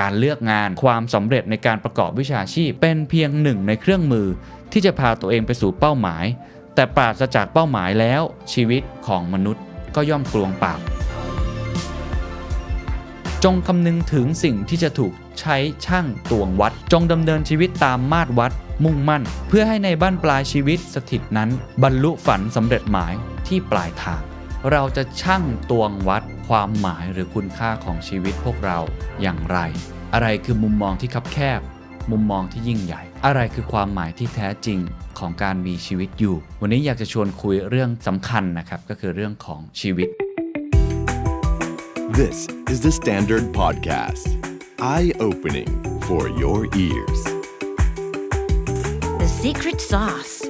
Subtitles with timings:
[0.00, 4.26] การเลือกงานความสำเร็จในการประกอบวิชาชีพ เป็นเพียงหนึ่งในเครื่องมือ
[4.72, 6.24] ที่จะพาตัวเองไปสู่เป้าหมาย
[6.74, 9.62] แต่ปราศจากเป้าหมายแล้ว ชีวิตของมนุษย์
[9.94, 10.74] ก็ย่อมกลวงเปล่า
[13.44, 18.52] จงคำนึงถึงสิ่งที่จะถูกใช้ช่างตวงวัด จงดำเนินชีวิตตามมาตรวัด
[18.84, 21.50] มุ่งมั่น เพื่อให้ในบ้านปลายชีวิตสถิตนั้น
[21.82, 23.14] บรรลุฝันสำเร็จหมาย
[23.46, 24.31] ที่ปลายทาง
[24.70, 28.78] เราจะช่างตวงวัดความหมายหรือคุณค่าของชีวิตพวกเรา
[29.22, 29.58] อย่างไร
[30.14, 31.60] อะไรคือมุมมองที่คับแคบ
[32.10, 34.78] มุมมองที่ยิ่งใหญ่ อะไรคือความหมายที่แท้จริง
[35.18, 40.08] ของการมีชีวิตอยู่ วันนี้อยากจะชวนคุยเรื่องสำคัญนะครับ ก็คือเรื่องของชีวิต
[42.20, 42.38] This
[42.72, 44.26] is the Standard Podcast.
[44.78, 45.70] Eye opening
[46.06, 47.20] for your ears.
[49.22, 50.41] The secret sauce.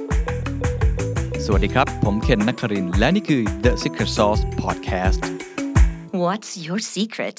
[1.46, 5.20] สวัสดีครับ ผมเคนนักครินทร์และนี่คือ The Secret Sauce Podcast
[6.23, 7.38] What's your secret?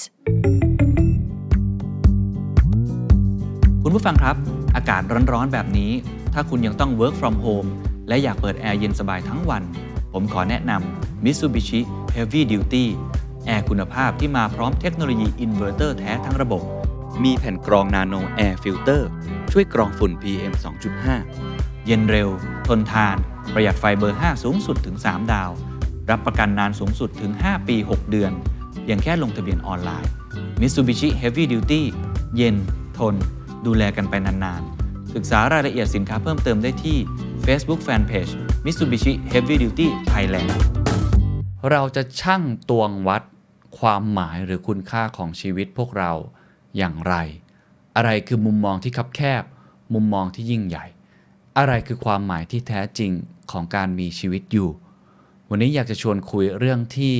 [3.83, 4.35] คุณผู้ฟังครับ
[4.75, 5.01] อากาศ
[5.33, 5.91] ร้อนๆ แบบนี้
[6.33, 7.69] ถ้าคุณยังต้อง work from home
[8.07, 9.63] และอยากเปิดแอร์เย็นสบายทั้งวัน
[10.13, 11.79] ผมขอแนะนำ Mitsubishi
[12.15, 12.85] Heavy Duty
[13.45, 16.63] แอร์คุณภาพที่มาพร้อมเทคโนโลยีอินเวอร์เตอร์แท้ทั้งระบบ
[17.23, 19.09] มีแผ่นกรอง nano air filter
[19.51, 20.53] ช่วยกรองฝุ่น PM
[21.19, 22.31] 2.5 เย็นเร็ว
[22.67, 23.17] ทนทาน
[23.53, 25.51] ประหยัดไฟเบอร์ 5 สูงสุดถึง 3 ดาว
[26.09, 28.31] รับประกันนานสูงสุดถึง 5 ปี 6 เดือน
[28.87, 30.11] อย่างแค่ลงทะเบียนออนไลน์
[30.59, 31.81] Mitsubishi Heavy Duty
[32.35, 32.55] เย็น
[32.97, 33.15] ทน
[33.65, 36.97] ดูแลกันไปนานๆ ศึกษารายละเอียดสินค้าเพิ่มเติมได้ที่
[37.45, 38.31] Facebook Fanpage
[38.65, 40.51] Mitsubishi Heavy Duty Thailand
[41.71, 43.23] เราจะช่างตวงวัด
[43.79, 46.11] ความหมายหรือคุณค่าของชีวิตพวกเรา
[46.77, 47.15] อย่างไร
[47.95, 49.43] อะไรคือมุมมองที่คับแคบ
[49.93, 50.85] มุมมองที่ยิ่งใหญ่
[51.57, 53.11] อะไรคือความหมายที่แท้จริง
[53.51, 54.69] ของการมีชีวิตอยู่
[55.49, 57.15] วันนี้อยากจะชวนคุยเรื่องที่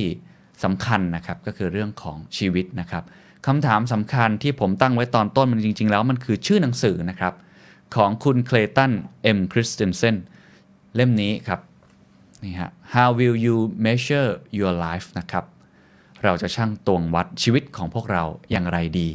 [0.64, 3.04] สำคัญนะครับก็คือเรื่องของชีวิตนะครับ
[3.46, 7.34] คำถามสำคัญที่ผมตั้งไว้ตอนต้นมันจริง ๆ แล้วมันคือชื่อหนังสือนะครับ
[7.94, 10.16] ของคุณเคลตันเอ็มคริสเตนเซน
[10.94, 11.60] เล่มนี้ครับ
[12.44, 13.56] นี่ฮะ How will you
[13.86, 15.44] measure your life นะครับ
[16.24, 19.08] เราจะช่างตวงวัดชีวิตของพวกเราอย่างไรดี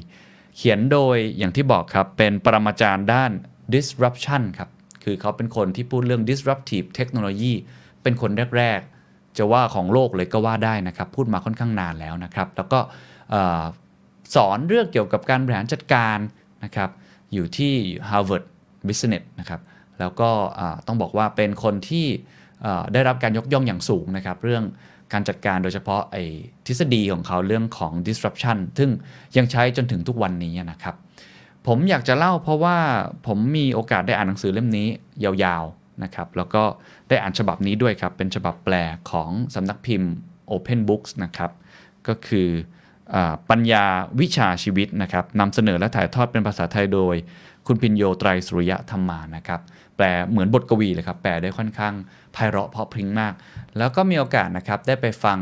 [0.57, 3.31] เขียนโดยอย่างที่บอกครับ เป็นปรมาจารย์ด้าน
[3.73, 4.69] disruption ครับ
[5.09, 7.53] คือเขาเป็นคนที่พูดเรื่อง disruptive technology
[8.03, 12.79] เป็นคนแรก ๆ จะว่าของโลกเลยก็ว่าได้นะครับ พูดมาค่อนข้างนานแล้วนะครับ แล้วก็
[14.35, 16.17] สอนเรื่องเกี่ยวกับการบริหารจัดการ
[16.63, 16.89] นะครับ
[17.33, 17.73] อยู่ที่
[18.09, 18.45] Harvard
[18.87, 19.61] Business นะครับ
[19.99, 20.29] แล้วก็
[20.87, 22.07] ต้องบอกว่าเป็นคนที่
[22.93, 24.63] ได้รับการยกย่องอย่างสูงนะครับ เรื่อง
[25.13, 26.23] การจัดการโดยเฉพาะไอ้
[26.67, 28.89] ทฤษฎีของเขาเรื่องของ disruption ซึ่ง
[29.37, 30.95] ยังใช้จนถึงทุกวันนี้นะครับ
[31.71, 32.77] ผมอยากจะเล่าเพราะว่า
[33.27, 34.87] ผมมีโอกาสได้อ่านหนังสือเล่มนี้
[35.23, 36.63] ยาวๆนะครับ แล้วก็
[37.09, 38.75] ได้อ่านฉบับนี้ด้วยครับ เป็นฉบับแปล
[39.11, 40.11] ของสำนักพิมพ์
[40.51, 41.51] Open Books นะครับ
[42.07, 42.49] ก็คือ
[43.13, 43.15] อ
[43.49, 43.85] ปัญญา
[44.19, 47.15] วิชาชีวิตนะครับนำเสนอและถ่ายทอดเป็นภาษาไทยโดย
[47.67, 49.61] คุณพินโยไตรสุริยะธรรมานะครับ
[49.95, 51.93] แปลเหมือนบทกวีเลยครับ แปลได้ค่อนข้าง
[52.33, 53.33] ไพเราะเพราะพริ้งมาก
[53.77, 55.39] แล้วก็มีโอกาสนะครับได้ไปฟัง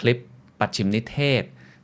[0.00, 0.18] คลิป
[0.58, 1.42] ปัดชิมนิเทศ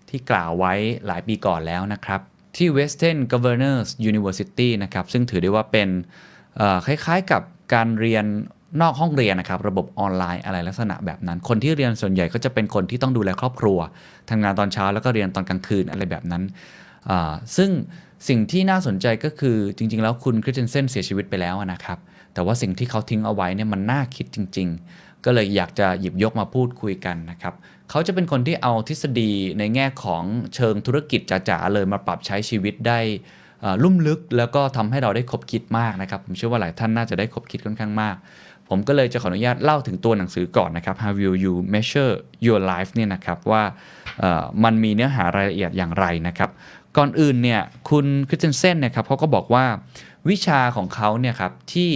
[0.08, 0.74] ที่กล่าวไว้
[1.06, 2.20] หลายปีก่อนแล้วนะครับ
[2.56, 5.88] ที่ Western Governors University นะครับ ซึ่งถือได้ว่าเป็น
[6.86, 7.42] คล้ายๆกับ
[7.74, 8.24] การเรียน
[8.80, 13.78] นอกห้องเรียนนะครับ ระบบออนไลน์อะไรลักษณะแบบนั้น คนที่เรียนส่วนใหญ่ก็จะเป็นคนที่ต้องดูแลครอบครัว
[14.30, 16.42] ทำงานตอนเช้าแล้วก็เรียนตอนกลางคืนอะไรแบบนั้น
[17.56, 17.70] ซึ่ง
[18.28, 21.98] สิ่งที่น่าสนใจก็คือจริง ๆ แล้วคุณคริสเตนเซนเสียชีวิตไปแล้วนะครับ
[22.34, 27.54] แต่ว่าสิ่งที่เขาทิ้งเอาไว้เนี่ยมันน่าคิดจริง ๆ ก็เลยอยากจะหยิบยกมาพูดคุยกันนะครับ
[27.90, 30.22] เขาจะเป็นคนที่เอาทฤษฎีในแง่ของ
[30.54, 33.00] เชิงธุรกิจจ๋าๆเลยมาปรับใช้ชีวิตได้
[33.82, 38.16] ลุ่มลึกแล้วก็ทำให้เราได้คบคิดมากนะครับ ผมเชื่อว่าหลายท่านน่าจะได้คบคิดค่อนข้างมาก
[38.68, 42.12] ผมก็เลยจะขออนุญาตเล่าถึงตัวหนังสือก่อนนะครับ How will you measure
[42.46, 43.62] your life เนี่ยนะครับว่า
[44.64, 46.50] มันมีเนื้อหารายละเอียดอย่างไรนะครับ
[46.96, 49.64] ก่อนอื่นเนี่ยคุณคริสเตนเซนเนี่ยครับเขาก็บอกว่า
[50.30, 51.90] วิชาของเขาเนี่ยครับที่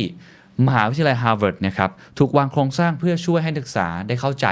[0.67, 4.47] มหาวิทยาลัยฮาร์วาร์ดนะครับถูกวางโครงสร้างเพื่อช่วยให้นักศึกษาได้เข้าใจ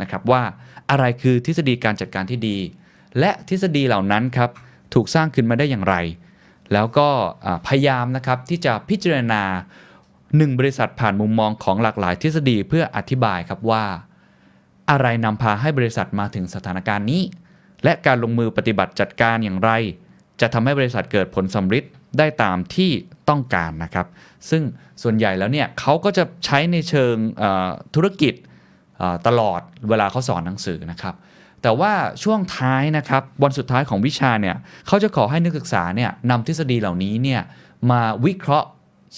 [0.00, 0.42] นะครับว่า
[0.90, 2.58] อะไรคือทฤษฎีการจัดการที่ดี
[3.18, 4.50] และทฤษฎีเหล่านั้นครับ
[4.94, 5.96] ถูกสร้างขึ้นมาได้อย่างไร
[6.72, 7.08] แล้วก็
[7.66, 9.42] พยายามนะครับที่จะพิจารณา
[10.36, 13.84] หนึ่งบริษัทผ่านมุมมองของหลากหลายทฤษฎีเพื่ออธิบายครับว่า
[14.90, 17.22] อะไรนำพาให้บริษัทมาถึงสถานการณ์นี้
[17.84, 19.70] และการลงมือปฏิบัติจัดการอย่างไร
[20.40, 22.90] จะทำให้บริษัทเกิดผลสำฤทธิ์ได้ตามที่
[23.28, 24.06] ต้องการนะครับ
[24.50, 24.62] ซึ่ง
[25.02, 27.14] ส่วนใหญ่แล้วเนี่ยเขาก็จะใช้ในเชิง
[27.94, 28.34] ธุรกิจ
[29.26, 31.14] ตลอดเวลาเขาสอนหนังสือนะครับ
[31.62, 31.92] แต่ว่า
[32.22, 34.56] ช่วงท้ายนะครับวันสุดท้ายของวิชาเนี่ย
[34.86, 37.40] เขาจะขอให้นักศึกษาเนี่ยนำทฤษฎีเหล่านี้เนี่ย
[37.90, 38.68] มาวิเคราะห์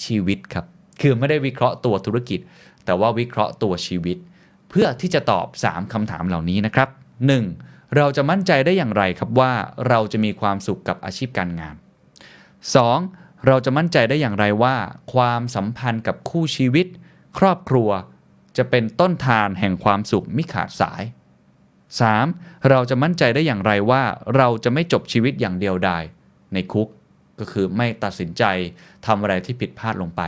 [0.03, 0.65] ชีวิตครับ
[1.01, 2.39] คือไม่ได้วิเคราะห์ตัวธุรกิจ
[2.85, 4.17] แต่ว่าวิเคราะห์ตัวชีวิต
[4.69, 6.89] เพื่อที่จะตอบ 3คำถามเหล่านี้นะครับ
[7.41, 7.95] 1.
[7.97, 9.51] เราจะมั่นใจได้อย่างไรครับว่า
[9.89, 11.75] เราจะมีความสุขกับอาชีพการงาน
[12.75, 13.28] 2.
[13.47, 14.75] เราจะมั่นใจได้อย่างไรว่า
[15.13, 16.87] ความสัมพันธ์กับคู่ชีวิต
[17.37, 17.89] ครอบครัว
[18.57, 21.03] จะเป็นต้นทานแห่งความสุขมิขาดสาย
[21.89, 22.69] 3.
[22.69, 24.03] เราจะมั่นใจได้อย่างไรว่า
[24.35, 26.03] เราจะไม่จบชีวิตอย่างเดียวดาย
[26.53, 26.87] ในคุก
[27.39, 28.43] ก็คือไม่ตัดสินใจ
[29.05, 30.21] ทำอะไรที่ผิดพลาดลงไป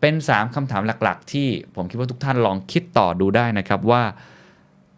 [0.00, 4.02] เป็น 3คำถามหลักๆ ที่ผมคิดว่าทุกท่านลองคิดต่อดูได้นะครับว่า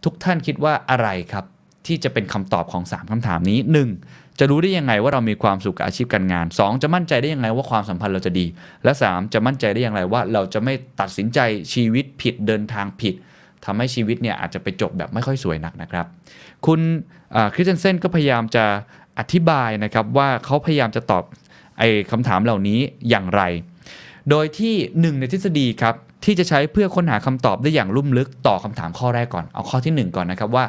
[0.04, 1.44] ทุกท่านคิดว่าอะไรครับ
[1.86, 3.58] ที่จะเป็นคำตอบของ 3คำถามนี้
[3.94, 4.19] 1.
[4.38, 6.82] จะรู้ได้ยังไงว่าเรามีความสุขกับอาชีพการงาน 2.
[6.82, 8.46] จะมั่นใจได้ยังไงว่าความสัมพันธ์เราจะดี
[8.84, 9.32] และ 3.
[9.32, 11.38] จะมั่นใจได้อย่างไรว่าเราจะไม่ตัดสินใจ
[11.72, 13.14] ชีวิตผิดเดินทางผิด
[13.64, 16.06] ทำให้ชีวิตเนี่ยอาจจะไปจบแบบไม่ค่อยสวยนักนะครับ
[16.66, 16.80] คุณ
[17.54, 18.64] คริสเตนเซนก็พยายามจะ
[19.18, 21.24] อธิบายนะครับว่าเขาพยายามจะตอบ
[21.78, 22.80] ไอ้คำถามเหล่านี้
[23.10, 23.42] อย่างไร
[24.30, 25.94] โดยที่หนึ่งในทฤษฎีครับ
[26.24, 30.64] ที่จะใช้เพื่อค้นหาคำตอบได้อย่างลุ่มลึกต่อคำถามข้อแรกก่อน เอาข้อที่ 1 ก่อนนะครับว่า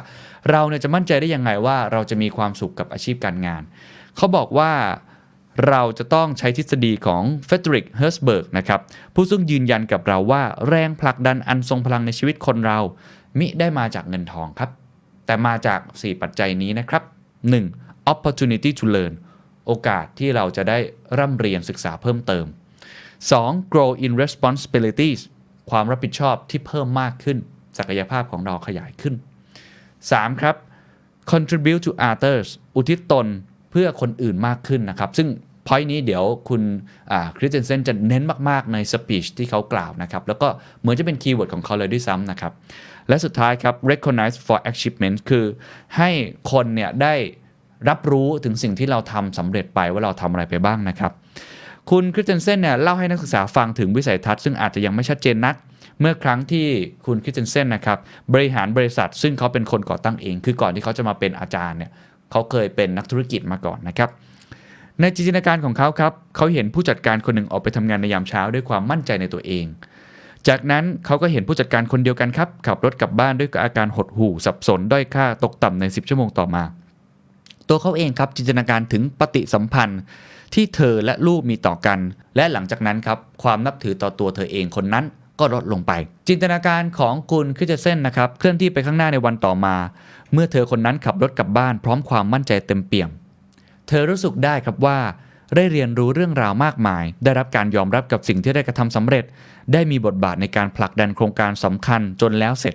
[0.50, 3.62] เราเนี่ยจะมั่นใจได้ยังไงว่าเราจะมีความสุขกับอาชีพการงาน
[4.16, 4.72] เขาบอกว่า
[5.68, 8.80] เราจะต้องใช้ทฤษฎีของเฟรเดอริก เฮิร์ซเบิร์กนะครับ
[9.14, 12.78] ผู้ซึ่งยืนยันกับเราว่าแรงผลักดันอันทรงพลังในชีวิตคนเรา
[13.38, 14.70] มิได้มาจากเงินทองครับ
[15.26, 17.02] แต่มาจาก 4 ปัจจัยนี้นะครับ
[17.58, 18.12] 1.
[18.12, 19.14] opportunity to learn
[19.66, 20.78] โอกาสที่เราจะได้
[21.18, 22.46] ร่ำเรียนศึกษาเพิ่มเติม
[23.08, 23.72] 2.
[23.72, 25.20] grow in responsibilities
[25.70, 27.38] ความรับผิดชอบที่เพิ่มมากขึ้น
[27.78, 29.14] ศักยภาพของเราขยายขึ้น
[29.78, 30.40] 3.
[30.40, 30.56] ครับ
[31.32, 33.26] contribute to others อุทิศตน
[33.70, 35.28] เพื่อคนอื่นมากขึ้นนะครับ ซึ่ง
[35.66, 36.62] point นี้เดี๋ยวคุณ
[37.36, 40.48] คริสเตนเซนจะเน้นมากๆในสปีชที่เขากล่าวนะครับ แล้วก็
[40.80, 42.52] เหมือนจะเป็น keyword ของเขาเลยด้วยซ้ำนะครับ
[43.08, 45.44] และสุดท้ายครับ recognize for achievement คือ
[45.96, 46.10] ให้
[46.52, 47.14] คนเนี่ยได้
[47.88, 51.12] รับรู้ถึงสิ่งที่เราทำสำเร็จไปว่าเราทำอะไรไปบ้างนะครับ
[51.90, 55.54] คุณคริสเตนเซนเนี่ยเล่าให้นักศึกษาฟังถึงวิสัยทัศน์ซึ่งอาจจะยังไม่ชัดเจนนัก
[56.00, 56.66] เมื่อครั้งที่
[57.06, 57.98] คุณคริสเตนเซนนะครับ
[58.34, 61.90] บริหารบริษัท ซึ่งเขาเป็นคนก่อตั้งเอง คือก่อนที่เขาจะมาเป็นอาจารย์เนี่ย
[62.30, 64.10] เขาเคยเป็นนักธุรกิจมาก่อนนะครับ
[65.00, 69.64] ในจินตนาการของเขาครับเขาเห็นผู้จัดการคนหนึ่งออกไปทำงานในยามเช้าด้วยความมั่นใจในตัวเอง
[70.48, 76.62] จากนั้นเขาก็เห็นผู้จัดการคนเดียวกันครับขับรถกลับบ้านด้วยอาการหดหู่สับสนด้อยค่าตกต่ำใน 10 ชั่วโมงต่อมา
[77.68, 80.00] ตัวเขาเองครับจินตนาการถึงปฏิสัมพันธ์
[80.54, 81.98] ที่เธอและลูกมีต่อกัน
[82.36, 85.04] และหลังจากนั้นครับความนับถือต่อตัวเธอเองคนนั้น
[85.38, 85.92] ก็ลดลงไป
[86.28, 89.76] จินตนาการของคุณคริสเซนนะครับเคลื่อนที่ไปข้างหน้าในวันต่อมา
[90.32, 93.10] เมื่อเธอคนนั้นขับรถกลับบ้านพร้อมความมั่นใจเต็มเปี่ยม
[93.88, 94.98] เธอรู้สึกได้ครับว่า
[95.56, 99.24] ได้เรียนรู้เรื่องราวมากมาย ได้รับการยอมรับกับสิ่งที่ได้กระทำสำเร็จ
[99.72, 102.74] ได้มีบทบาทในการผลักดันโครงการสำคัญจนแล้วเสร็จ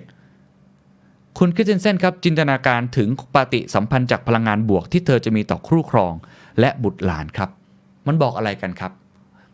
[1.38, 6.14] คุณคริสเตนเซนครับจินตนาการถึงปฏิสัมพันธ์จากพลังงานบวกที่เธอจะมีต่อครู่ครอง
[6.60, 7.50] และบุตรหลานครับ
[8.08, 8.92] มันบอกอะไรกันครับ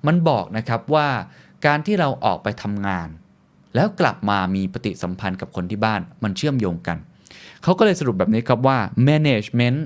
[0.07, 1.09] มันบอกนะครับว่า
[1.67, 3.09] การที่เราออกไปทำงาน
[3.75, 6.97] แล้วกลับมามีปฏิสัมพันธ์กับคนที่บ้าน มันเชื่อมโยงกัน
[7.63, 8.79] เขาก็เลยสรุปแบบนี้ครับว่า
[9.09, 9.79] management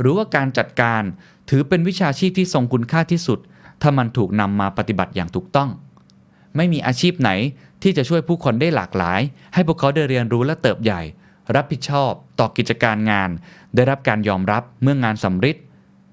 [0.00, 1.02] หรือว่าการจัดการ
[1.50, 3.38] ถือเป็นวิชาชีพที่ทรงคุณค่าที่สุด
[3.82, 5.70] ถ้ามันถูกนำมาปฏิบัติอย่างถูกต้อง
[6.56, 7.30] ไม่มีอาชีพไหน
[7.82, 9.20] ที่จะช่วยผู้คนได้หลากหลาย
[9.54, 11.02] ให้พวกเขาได้เรียนรู้และเติบใหญ่
[11.54, 13.30] รับผิดชอบ ต่อกิจการงาน
[13.74, 15.56] ได้รับการยอมรับเมื่องานสำเร็จ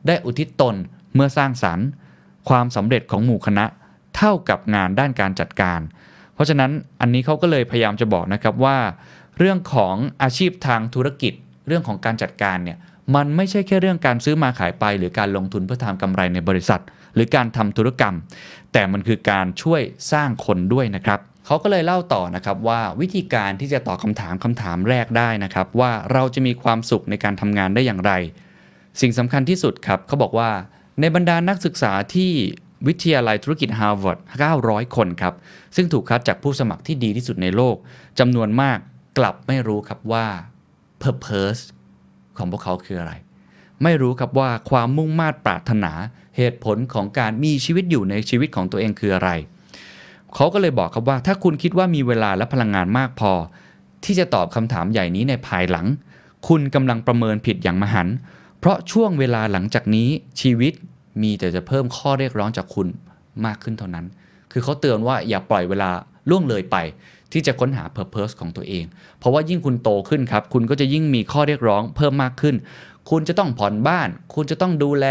[0.07, 0.75] ได้อุทิศตน
[1.17, 1.87] เมื่อสร้างสรรค์
[2.49, 3.65] ความสำเร็จของหมู่คณะ
[4.17, 5.79] เท่ากับงานด้านการจัดการ
[6.33, 6.71] เพราะฉะนั้น
[7.01, 8.77] อันนี้เขาก็เลยพยายามจะบอกนะครับว่า
[9.37, 11.33] เรื่องของอาชีพทางธุรกิจ
[11.67, 12.77] เรื่องของการจัดการเนี่ย
[13.15, 16.81] มันไม่ใช่แค่เรื่องการซื้อมาขายไป หรือการลงทุนเพื่อทำกำไรในบริษัท
[17.15, 18.15] หรือการทำธุรกรรม
[18.73, 28.11] แต่มันคือการช่วยสร้างคนด้วยนะครับเขาก็เลยเล่าต่อนะครับว่าวิธีการที่จะตอบคำถามคำถามแรกได้นะครับ ว่าเราจะมีความสุขในการทำงานได้อย่างไร
[29.01, 30.49] สิ่งสำคัญที่สุดครับเขาบอกว่า
[31.01, 32.31] ในบรรดานักศึกษาที่
[32.87, 34.19] วิทยาลัยธุรกิจฮาร์วาร์ด
[34.57, 35.33] 900 คนครับ
[35.75, 37.75] ซึ่งถูกคัดจากผู้สมัครที่ดีที่สุดในโลก
[38.19, 38.77] จำนวนมาก
[39.17, 40.25] กลับไม่รู้ครับว่า
[41.01, 41.61] purpose
[42.37, 43.13] ของพวกเขาคืออะไร
[43.83, 45.91] ไม่รู้ครับว่าความมุ่งมา่ปรารถนา
[46.37, 49.29] เหตุผลของการมีชีวิตอยู่ในชีวิตของตัวเองคืออะไร
[50.35, 53.31] เขาก็เลยบอกครับว่า ถ้าคุณคิดว่ามีเวลาและพลังงานมากพอ
[54.03, 55.85] ที่จะตอบคำถามใหญ่นี้ในภายหลัง
[56.47, 58.15] คุณกำลังประเมินผิดอย่างมหันต์
[58.67, 60.09] ราะช่วงเวลาหลังจากนี้
[60.41, 60.73] ชีวิต
[61.21, 62.87] มีแต่จะเพิ่มข้อเรียกร้องจากคุณ
[63.45, 64.05] มากขึ้นเท่านั้น
[64.51, 65.89] คือเขาเตือนว่าอย่าปล่อยเวลา
[66.29, 66.77] ล่วงเลยไป
[67.31, 68.85] ที่จะค้นหา Purpose ของตัวเอง
[69.19, 72.55] เพราะว่ายิ่งคุณโตขึ้นครับ คุณก็จะยิ่งมีข้อเรียกร้องเพิ่มมากขึ้น
[73.09, 75.05] คุณจะต้องผ่อนบ้าน คุณจะต้องดูแล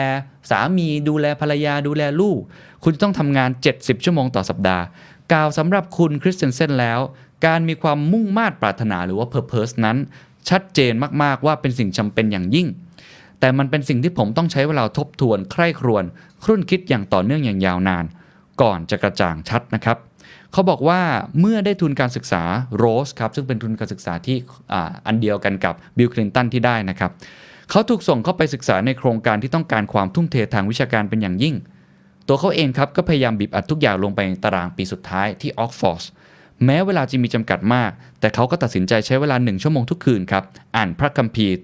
[0.51, 2.41] สามี ดูแลภรรยา ดูแลลูก
[2.83, 4.85] คุณจะต้องทำงาน 70 ชั่วโมงต่อสัปดาห์
[5.33, 7.01] กล่าวสำหรับคุณคริสเตนเซนแล้ว
[7.47, 9.97] การมีความมุ่งมา่ปรารถนาหรือว่า Purpose นั้น
[10.49, 12.69] ชัดเจนมากๆว่าเป็นสิ่งจำเป็นอย่างยิ่ง
[13.41, 16.05] แต่มันเป็นสิ่งที่ผมต้องใช้เวลาทบทวนใคร่ครวญ
[16.45, 18.05] ครุ่นคิดอย่างต่อเนื่องอย่างยาวนาน
[18.63, 19.97] ก่อนจะกระจ่างชัดนะครับ
[20.53, 21.01] เขาบอกว่า
[21.41, 22.43] เมื่อได้ทุนการศึกษา
[22.77, 24.37] โรสครับซึ่งเป็นทุนการศึกษาที่
[24.73, 24.75] อ
[25.07, 27.11] อันเดียวกันกับบิลคลินตันที่ได้นะครับ
[27.71, 31.55] เขาถูกส่งเข้าไปศึกษาในโครงการที่ต้องการความทุ่มเททางวิชาการเป็นอย่างยิ่ง
[32.29, 36.05] ตัวเขาเองครับก็พยายามบีบอัดทุกอย่างลงไปในตารางปีสุดท้ายที่ออกฟอร์ส
[36.65, 37.91] แม้เวลาจะมีจำกัดมาก
[38.21, 40.45] แต่เขาก็ตัดสินใจใช้เวลาหนึ่งชั่วโมงทุกคืนครับ
[40.77, 41.55] อ่านพระคัมภีร์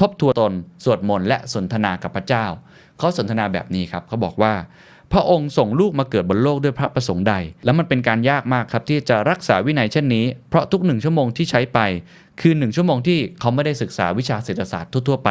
[0.00, 0.52] ทบทวนตน
[0.84, 2.46] สวดมนต์และสนทนากับพระเจ้า
[2.98, 4.54] เขาสนทนาแบบนี้ครับเขาบอกว่า
[5.12, 11.78] พระองค์ส่งลูกมาเกิดบนโลกด้วยพระประสงค์ใด แล้วมันเป็นการยากมากครับที่จะรักษาวินัยเช่นนี้ เพราะทุกหนึ่งชั่วโมงที่ใช้ไป
[12.40, 15.30] คือหนึ่งชั่วโมงที่เขาไม่ได้ศึกษาวิชาเศรษฐศาสตร์ทั่วๆไป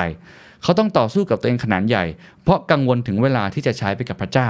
[0.64, 2.06] เขาต้องต่อสู้กับตัวเองขนาดใหญ่
[2.44, 4.50] เพราะกังวลถึงเวลาที่จะใช้ไปกับพระเจ้า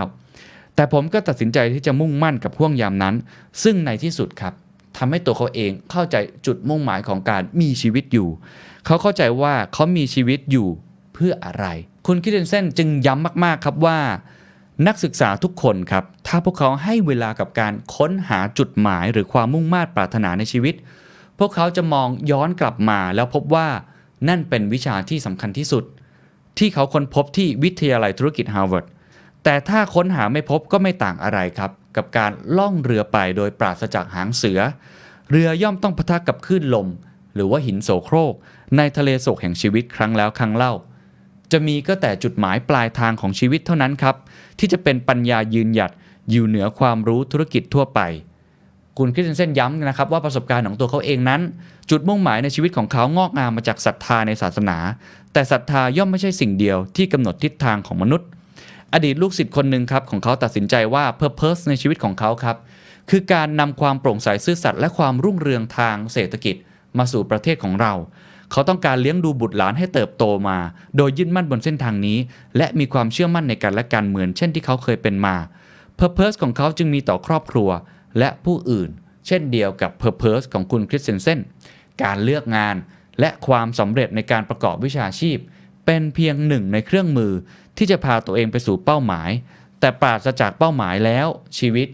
[0.76, 3.16] แต่ผมก็ตัดสินใจที่จะมุ่งมั่นกับห่วงยามนั้น
[3.64, 4.54] ซึ่งในที่สุดครับ
[4.98, 8.30] ทำให้ตัวเขาเองเข้าใจจุดมุ่งหมายของการมีชีวิตอยู่
[8.90, 10.68] เขาเข้าใจว่าเขามีชีวิตอยู่
[11.14, 11.66] เพื่ออะไร
[12.08, 14.00] คุณคิดเดนเซนจึงย้ำมาก ๆ ครับว่า
[14.88, 20.76] นักศึกษาทุกคนครับ ถ้าพวกเขาให้เวลากับการค้นหาจุดหมายหรือความมุ่งมา่ปรารถนาในชีวิต
[21.40, 23.68] พวกเขาจะมองย้อนกลับมาแล้วพบว่า
[24.30, 25.84] นั่นเป็นวิชาที่สำคัญที่สุด
[26.58, 28.86] ที่เขาค้นพบที่วิทยาลัยธุรกิจฮาร์วาร์ด
[29.44, 34.60] แต่ถ้าค้นหาไม่พบก็ไม่ต่างอะไรครับ กับการล่องเรือไปโดยปราศจากหางเสือ
[35.32, 36.88] เรือย่อมต้องปะทะกับคลื่นลม
[37.36, 38.34] หรือว่าหินโสโครก
[38.78, 40.74] ในทะเลโศกแห่งชีวิตครั้งแล้วครั้งเล่า
[41.52, 44.16] จะมีก็แต่จุดหมายปลายทางของชีวิตเท่านั้นครับ
[44.60, 45.92] ที่จะเป็นปัญญายืนหยัด
[46.30, 48.00] อยู่เหนือความรู้ธุรกิจทั่วไป
[48.98, 51.42] คุณคริสเตนเซนย้ำนะครับว่าประสบการณ์ของตัวเขาเองนั้น
[51.90, 54.78] จุดมุ่งหมายในชีวิตของเขางอกงามมาจากศรัทธาในศาสนา
[55.34, 58.28] แต่ศรัทธาย่อมไม่ใช่สิ่งเดียวที่กำหนดทิศทางของมนุษย์
[58.94, 62.58] อดีตลูกศิษย์คนหนึ่งครับของเขาตัดสินใจว่า Purpose ในชีวิตของเขาครับ
[63.10, 66.56] คือการนำความโปร่งใสซื่อสัตย์และความรุ่งเรืองทางเศรษฐกิจ
[66.98, 67.94] มาสู่ประเทศของเรา
[68.52, 70.58] เขาต้องการเลี้ยงดูบุตรหลานให้เติบโตมา
[70.98, 72.18] โดยยึดมั่นบนเส้นทางนี้
[72.58, 75.36] และมีความเชื่อมั่นในการและการเหมือนเช่นที่เขาเคยเป็นมา
[76.00, 77.70] Purpose ของเขาจึงมีต่อครอบครัว
[78.20, 78.90] และผู้อื่น
[79.28, 81.40] เช่นเดียวกับ Purpose ของคุณคริสเซนเซน
[82.04, 82.76] การเลือกงาน
[83.20, 85.38] และความสำเร็จในการประกอบวิชาชีพ
[85.86, 87.34] เป็นเพียงหนึ่งในเครื่องมือ
[87.78, 89.30] ที่จะพาตัวเองไปสู่เป้าหมาย
[89.80, 91.28] แต่ปราศจากเป้าหมายแล้ว
[91.58, 91.88] ชีวิต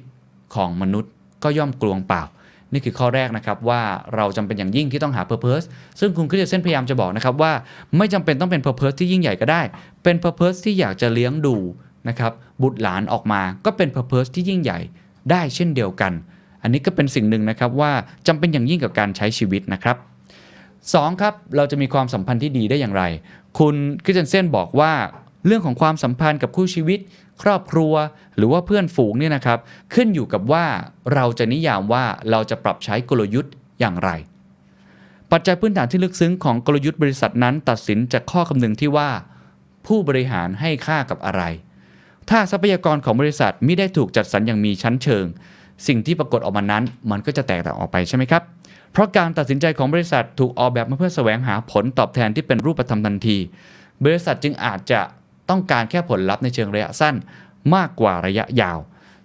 [0.56, 1.12] ของมนุษย์
[1.44, 2.24] ก็ย่อมกลวงเปล่า
[2.74, 3.82] นี่คือข้อแรกนะครับว่า
[4.16, 5.66] เราจำเป็นอย่างยิ่งที่ต้องหา Purpose
[6.00, 7.52] ซึ่งคุณคริสเซนพยายามจะบอกนะครับว่า
[7.98, 9.62] ไม่จำเป็นต้องเป็น Purpose ที่ยิ่งใหญ่ก็ได้
[10.04, 11.56] เป็น Purpose ที่อยากจะเลี้ยงดู
[12.10, 12.32] นะครับ
[12.62, 14.80] บุตรหลานออกมาก็เป็น Purpose ที่ยิ่งใหญ่
[15.32, 16.14] ได้เช่นเดียวกัน
[16.62, 17.92] อันนี้ก็เป็นสิ่งหนึ่งนะครับว่า
[18.28, 19.98] จำเป็นอย่างยิ่งกับการใช้ชีวิตนะครับ
[20.60, 21.22] 2.
[21.22, 23.04] ครับเราจะมีความสัมพันธ์ที่ดีได้อย่างไร
[23.60, 24.92] คุณคริสเตนเซนบอกว่า
[25.46, 27.00] เรื่องของความสัมพันธ์กับคู่ชีวิต
[27.42, 27.94] ครอบครัว
[28.38, 29.60] หรือว่าเพื่อนฝูงเนี่ยนะครับ
[29.94, 30.66] ขึ้นอยู่กับว่า
[31.14, 34.10] เราจะนิยามว่าเราจะปรับใช้กลยุทธ์อย่างไร
[35.32, 39.10] ปัจจัยพื้นฐานที่ลึกซึ้งของกลยุทธ์บริษัทนั้น ตัดสินจากข้อคำนึงที่ว่า
[39.88, 41.44] ผู้บริหารให้ค่ากับอะไร
[42.30, 45.26] ถ้าทรัพยากรของบริษัทไม่ได้ถูกจัดสรรอย่างมีชั้นเชิง
[45.88, 48.44] สิ่งที่ปรากฏออกมานั้น มันก็จะแตกต่างออกไปใช่ไหมครับ
[48.92, 53.38] เพราะการตัดสินใจของบริษัทถูกออกแบบมาเพื่อแสวงหาผลตอบแทนที่เป็นรูปธรรมทันที
[54.04, 55.02] บริษัทจึงอาจจะ
[55.50, 57.16] ต้องการแค่ผลลัพธ์ในเชิงระยะสั้น
[57.76, 58.80] มากกว่าระยะยาว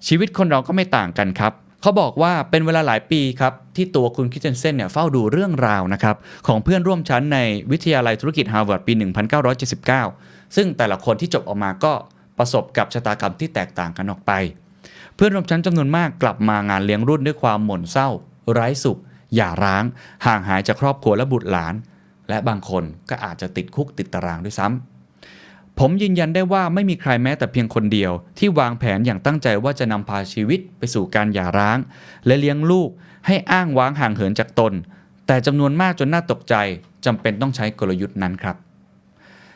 [0.06, 7.38] ชีวิตคนเราก็ไม่ต่างกันครับเขาบอกว่าเป็นเวลาหลายปีครับ ที่ตัวคุณคิเทนเซนเนี่ยเฝ้าดูเรื่องราวนะครับ ของเพื่อนร่วมชั้นใน
[7.70, 8.92] วิทยาลัยธุรกิจฮาร์วาร์ดปี
[9.74, 11.92] 1979 ซึ่งแต่ละคนที่จบออกมาก็
[12.38, 14.32] ประสบกับชะตากรรมที่แตกต่างกันออกไป
[15.14, 18.08] เพื่อนร่วมชั้นจำนวนมากกลับมางานเลี้ยงรุ่นด้วยความหม่นเศร้า
[18.52, 18.98] ไร้สุข
[19.34, 19.84] หย่าร้าง
[20.26, 21.74] ห่างหายจากครอบครัวและบุตรหลาน
[22.28, 24.89] และบางคนก็อาจจะติดคุกติดตารางด้วยซ้ำ
[25.78, 31.78] ผมยืนยันได้ว่าไม่มีใครแม้แต่เพียงคนเดียว ที่วางแผนอย่างตั้งใจว่าจะนำพาชีวิตไปสู่การหย่าร้าง
[32.26, 32.90] และเลี้ยงลูก
[33.26, 34.72] ให้อ้างว้างห่างเหินจากตน
[35.26, 36.54] แต่จำนวนมากจนน่าตกใจ
[37.04, 38.56] จำเป็นต้องใช้กลยุทธ์นั้นครับ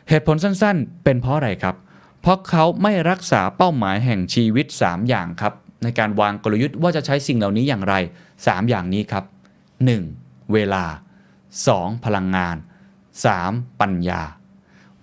[0.08, 1.76] เหตุผลสั้นๆ เป็นเพราะอะไรครับ
[2.20, 7.94] เพราะเขาไม่รักษาเป้าหมายแห่งชีวิต 3 อย่างครับ ในการวางกลยุทธ์ว่าจะใช้สิ่งเหล่านี้อย่างไร
[8.32, 9.24] 3 อย่างนี้ครับ
[9.88, 10.52] 1.
[10.52, 10.84] เวลา
[11.44, 12.04] 2.
[12.04, 12.56] พลังงาน
[13.22, 13.80] 3.
[13.80, 14.22] ปัญญา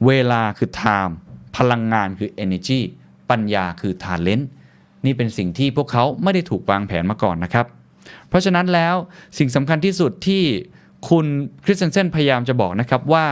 [0.07, 1.13] เวลาคือ time
[1.57, 2.79] พลังงานคือ energy
[3.29, 4.45] ปัญญาคือ talent
[5.05, 7.65] นี่เป็นสิ่งที่พวกเขาไม่ได้ถูกวางแผนมาก่อนนะครับ
[8.29, 8.95] เพราะฉะนั้นแล้ว
[9.37, 10.43] สิ่งสำคัญที่สุดที่
[11.09, 11.25] คุณ
[11.65, 13.27] คริสเตนเซนพยายามจะบอกนะครับว่า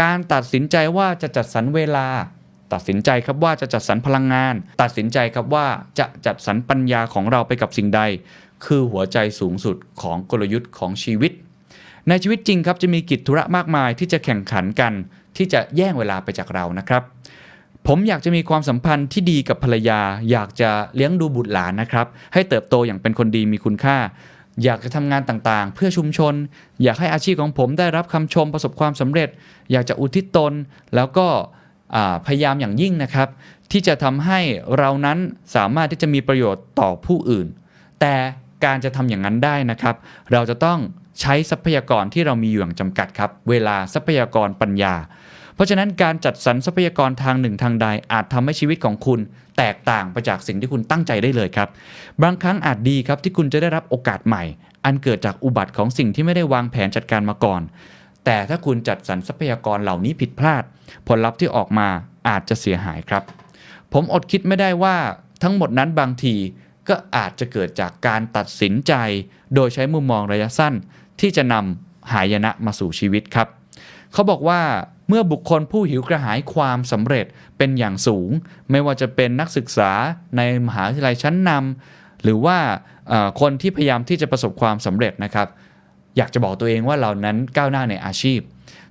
[0.00, 2.08] การตัดสินใจว่าจะจัดสรรเวลา
[2.72, 5.66] ตัดสินใจครับว่าจะจัดสรรพลังงาน ตัดสินใจครับว่า
[5.98, 8.02] จะจัดสรรปัญญาของเราไปกับสิ่งใด
[8.64, 11.32] คือหัวใจสูงสุดของกลยุทธ์ของชีวิต
[12.08, 14.92] ในชีวิตจริงครับจะมีกิจธุระมากมายที่จะแข่งขันกัน
[15.38, 17.02] ที่จะแย่งเวลาไปจากเรานะครับ
[17.86, 23.98] ผมอยากจะมีความสัมพันธ์ที่ดีกับภรรยา อยากจะเลี้ยงดูบุตรหลานนะครับ ให้เติบโตอย่างเป็นคนดีมีคุณค่า
[24.64, 26.34] อยากจะทำงานต่างๆ เพื่อชุมชน
[26.82, 29.28] อยากให้อาชีพของผมได้รับคำชมประสบความสำเร็จ
[29.72, 30.52] อยากจะอุทิศตน
[30.94, 31.26] แล้วก็
[32.26, 33.28] พยายามอย่างยิ่งนะครับ
[33.70, 34.40] ที่จะทำให้
[34.78, 35.18] เรานั้น
[35.54, 37.46] สามารถที่จะมีประโยชน์ต่อผู้อื่น
[38.00, 38.14] แต่
[38.64, 39.96] การจะทำอย่างนั้นได้นะครับ
[40.32, 40.78] เราจะต้อง
[41.20, 44.94] ใช้ทรัพยากรที่เรามีอยู่อย่างจำกัดครับ เวลาทรัพยากรปัญญา
[45.54, 49.20] เพราะฉะนั้นการจัดสรรทรัพยากรทางหนึ่งทางใด อาจทำให้ชีวิตของคุณ
[49.58, 51.68] แตกต่างไปจากสิ่งที่คุณตั้งใจได้เลยครับ
[52.22, 54.42] บางครั้งอาจดีครับที่คุณจะได้รับโอกาสใหม่
[54.84, 57.62] อันเกิดจากอุบัติของสิ่งที่ไม่ได้วางแผนจัดการมาก่อน
[58.24, 60.62] แต่ถ้าคุณจัดสรรทรัพยากรเหล่านี้ผิดพลาด
[61.08, 61.88] ผลลัพธ์ที่ออกมา
[62.28, 63.22] อาจจะเสียหายครับ
[63.92, 64.96] ผมอดคิดไม่ได้ว่า
[65.42, 66.34] ทั้งหมดนั้นบางที
[66.88, 68.92] ก็อาจจะเกิดจากการตัดสินใจ
[69.54, 70.74] โดยใช้มุมมองระยะสั้น
[71.20, 73.48] ที่จะนำหายนะมาสู่ชีวิตครับ
[74.12, 74.60] เขาบอกว่า
[75.08, 77.26] เมื่อบุคคลผู้หิวกระหายความสำเร็จ
[77.58, 78.30] เป็นอย่างสูง
[78.70, 79.90] ไม่ว่าจะเป็นนักศึกษา
[80.36, 82.58] ในมหาวิทยาลัยชั้นนำหรือว่า
[83.40, 85.48] คนที่พยายามที่จะประสบความสำเร็จนะครับ
[86.16, 88.40] อยากจะบอกตัวเองว่าเรานั้นก้าวหน้าในอาชีพ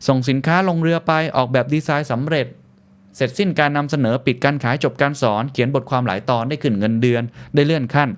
[0.07, 2.48] ส่งสินค้าลงเรือไปออกแบบดีไซน์สำเร็จ
[3.15, 7.24] เสร็จสิ้นการนำเสนอปิดการขายจบการสอน เขียนบทความหลายตอนได้ขึ้นเงินเดือน
[7.55, 8.10] ได้เลื่อนขั้น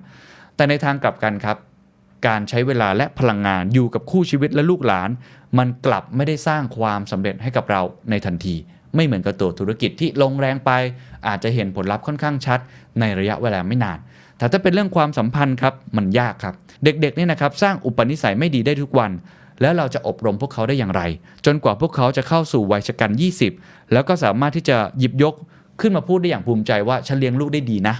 [0.56, 1.56] แต่ในทางกลับกันครับ
[2.26, 5.10] การใช้เวลาและพลังงานอยู่กับคู่ชีวิตและลูกหลาน
[5.58, 8.54] มันกลับไม่ได้สร้างความสำเร็จให้กับเราในทันที
[8.94, 10.70] ไม่เหมือนกับตัวธุรกิจที่ลงแรงไป
[11.26, 12.58] อาจจะเห็นผลลัพธ์ค่อนข้างชัด
[13.00, 13.98] ในระยะเวลาไม่นาน
[14.38, 19.10] แต่ถ้าเป็นเรื่องความสัมพันธ์ครับมันยากครับ เด็กๆนี่นะครับสร้างอุปนิสัยไม่ดีได้ทุกวัน
[19.60, 21.02] แล้วเราจะอบรมพวกเขาได้อย่างไร
[21.46, 23.10] จนกว่าพวกเขาจะเข้าสู่วัยชกัน
[23.52, 25.34] 20 แล้วก็สามารถที่จะหยิบยก
[25.80, 27.96] ขึ้นมาพูดได้อย่างภูมิใจว่าฉันเลี้ยงลูกได้ดีนะ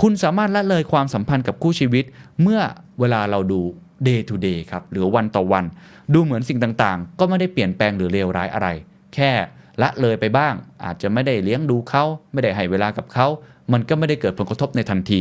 [0.00, 2.04] คุณสามารถละเลยความสัมพันธ์กับคู่ชีวิต
[2.42, 2.60] เมื่อ
[3.00, 3.60] เวลาเราดู
[4.06, 5.64] day to day ครับหรือวันต่อวัน
[6.14, 8.68] ดูเหมือนสิ่งต่างๆ ก็ไม่ได้เปลี่ยนแปลงหรือเลวร้ายอะไร
[9.14, 9.32] แค่
[9.82, 10.54] ละเลยไปบ้าง
[10.84, 13.26] อาจจะไม่ได้เลี้ยงดูเขาไม่ได้ให้เวลากับเขา
[13.72, 15.20] มันก็ไม่ได้เกิดผลกระทบในทันที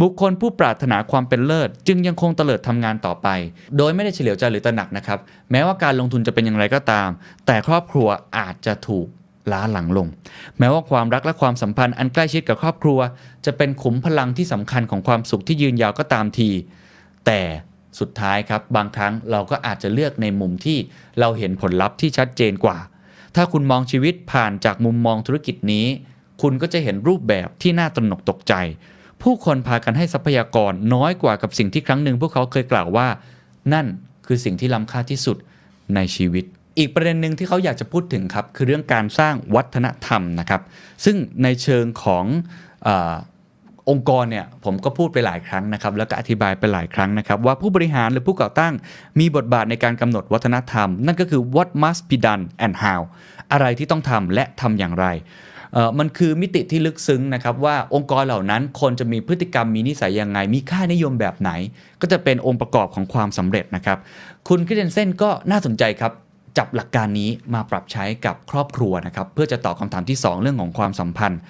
[0.00, 3.28] บุคคลผู้ปรารถนาความเป็นเลิศ จึงยังคงเตลิดทำงานต่อไป
[3.76, 5.18] โดยไม่ได้เฉลียวใจหรือตระหนักนะครับ
[5.50, 7.08] แม้ว่าการลงทุนจะเป็นอย่างไรก็ตาม
[7.46, 9.06] แต่ครอบครัวอาจจะถูก
[9.52, 10.06] ล้าหลังลง
[10.58, 12.98] แม้ว่าความรักและความสัมพันธ์อันใกล้ชิดกับครอบครัว
[13.46, 16.48] จะเป็นขุมพลังที่สำคัญของความสุขที่ยืนยาวก็ตามที
[17.26, 17.40] แต่
[18.00, 20.78] สุดท้ายครับบางครั้งเราก็อาจจะเลือกในมุมที่
[21.20, 22.78] เราเห็นผลลัพธ์ที่ชัดเจนกว่า
[23.36, 25.86] ถ้าคุณมองชีวิตผ่านจากมุมมองธุรกิจนี้
[26.42, 28.54] คุณก็จะเห็นรูปแบบที่น่าตระหนกตกใจ
[29.22, 33.08] ผู้คนพากันให้ทรัพยากรน้อยกว่ากับสิ่งที่ครั้งหนึ่งพวกเขาเคยกล่าวว่า
[33.72, 33.86] นั่น
[34.26, 35.36] คือสิ่งที่ล้ำค่าที่สุด
[35.94, 36.44] ในชีวิต
[36.78, 40.62] อีกประเด็นหนึ่งที่เขาอยากจะพูดถึงครับ คือเรื่องการสร้างวัฒนธรรมนะครับ
[41.04, 42.24] ซึ่งในเชิงของ
[42.86, 42.88] อ
[43.90, 48.74] องค์กรเนี่ยผมก็พูดไปหลายครั้งนะครับ แล้วก็อธิบายไปหลายครั้งนะครับ ว่าผู้บริหารหรือผู้ก่อตั้ง
[49.20, 53.00] มีบทบาทในการกำหนดวัฒนธรรม นั่นก็คือ what must be done and how
[53.52, 55.06] อะไรที่ต้องทำและทำอย่างไร
[55.98, 61.50] มันคือมิติที่ลึกซึ้งนะครับว่าองค์กรเหล่านั้นคนจะมีพฤติกรรมมีนิสัยยังไง มีค่านิยมแบบไหน
[62.00, 63.98] ก็จะเป็นองค์ประกอบของความสำเร็จนะครับ
[64.48, 66.12] คุณคริสเตนเซนก็น่าสนใจครับ
[66.58, 71.40] จับหลักการนี้มาปรับใช้กับครอบครัวนะครับเพื่อจะตอบคำถามที่ 2 เรื่องของความสัมพันธ์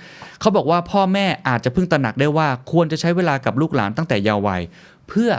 [0.41, 4.63] เขาบอกว่าพ่อแม่อาจจะเพิ่งตระหนักได้ว่าควรจะใช้เวลากับลูกหลานตั้งแต่เยาว์วัย
[5.09, 5.31] เพื่อ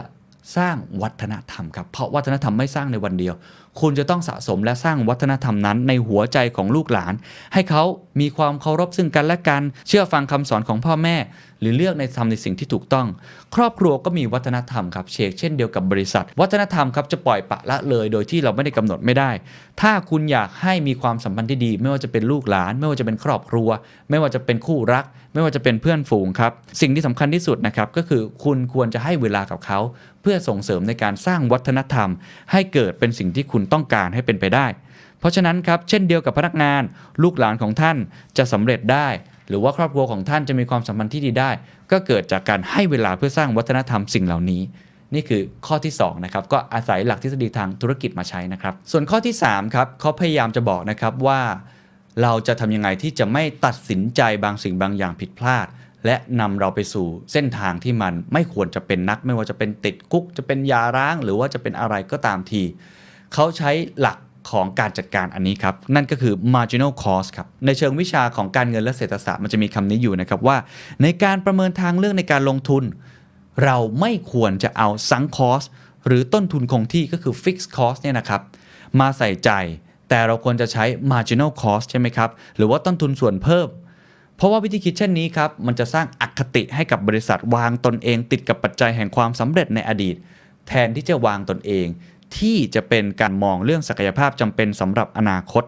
[0.57, 3.35] สร้างวัฒนธรรมครับ เพราะวัฒนธรรมไม่สร้างในวันเดียว
[3.79, 7.13] คุณจะต้องสะสมและสร้างวัฒนธรรมนั้นในหัวใจของลูกหลาน
[7.53, 7.83] ให้เขา
[8.19, 11.17] มีความเคารพซึ่งกันและกัน เชื่อฟังคำสอนของพ่อแม่
[11.59, 13.07] หรือเลือกในทำในสิ่งที่ถูกต้อง
[13.55, 19.31] ครอบครัวก็มีวัฒนธรรมครับเชกเช่นเดียวกับบริษัท วัฒนธรรมครับจะปล่อยปละละเลยโดยที่เราไม่ได้กำหนดไม่ได้
[19.81, 23.69] ถ้าคุณอยากให้มีความสัมพันธ์ที่ดี ไม่ว่าจะเป็นลูกหลาน ไม่ว่าจะเป็นครอบครัว
[24.09, 29.79] ไม่ว่าจะเป็นคู่รัก ไม่ว่าจะเป็นเพื่อนฝูงครับสิ่งที่สำคัญที่สุดนะครับก็คือคุณควรจะให้เวลากับเขา
[30.21, 32.09] เพื่อส่งเสริมในการสร้างวัฒนธรรม
[32.51, 34.67] ให้เกิดเป็นสิ่งที่คุณต้องการให้เป็นไปได้
[35.23, 36.81] เพราะฉะนั้นครับเช่นเดียวกับพนักงาน
[37.23, 37.97] ลูกหลานของท่าน
[38.37, 39.07] จะสำเร็จได้
[39.49, 41.49] หรือว่าครอบครัวของท่านจะมีความสัมพันธ์ที่ดีได้
[41.91, 44.61] ก็เกิดจากการให้เวลาเพื่อสร้างวัฒนธรรมสิ่งเหล่านี้
[45.13, 51.41] นี่คือข้อที่2นะครับก็อาศัยหลักทฤษฎีทางธุรกิจมาใช้นะครับส่วนข้อที่3ครับเขาพยายามจะบอกนะครับว่า
[52.21, 55.67] เราจะทำยังไงที่จะไม่ตัดสินใจบางสิ่งบางอย่างผิดพลาด
[56.05, 62.63] และนำเราไปสู่เส้นทางที่มันไม่ควรจะเป็นนัก ไม่ว่าจะเป็นติดคุก จะเป็นยาร้าง หรือว่าจะเป็นอะไรก็ตามที
[63.33, 64.17] เขาใช้หลัก
[64.49, 70.57] ของการจัดการอันนี้ครับ นั่นก็คือ marginal cost ครับ ในเชิงวิชาของการเงินและเศรษฐศาสตร์มันจะมีคำนี้อยู่นะครับว่า
[71.03, 72.83] ในการประเมินทางเลือกในการลงทุน
[73.63, 75.67] เราไม่ควรจะเอา sunk cost
[76.07, 78.41] หรือต้นทุนคงที่ก็คือ fixed cost เนี่ยนะครับ
[78.99, 79.49] มาใส่ใจ
[80.09, 83.67] แต่เราควรจะใช้ marginal cost ใช่ไหมครับ หรือว่าต้นทุนส่วนเพิ่ม
[84.35, 90.15] เพราะว่าวิธีคิดเช่นนี้ครับ มันจะสร้างอคติให้กับบริษัทวางตนเอง ติดกับปัจจัยแห่งความสำเร็จในอดีต
[90.67, 91.87] แทนที่จะวางตนเอง
[92.39, 95.63] ที่จะเป็นการมองเรื่องศักยภาพจำเป็นสำหรับอนาคต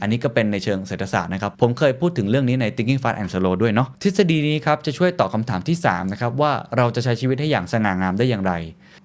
[0.00, 8.52] อันนี้ก็เป็นในเชิงเศรษฐศาสตร์นะครับ ผมเคยพูดถึงเรื่องนี้ใน Thinking Fast and Slow ด้วยเนาะทฤษฎีนี้ครับจะช่วยตอบคำถามที่ 3 นะครับ ว่าเราจะใช้ชีวิตให้อย่างสง่างามได้อย่างไร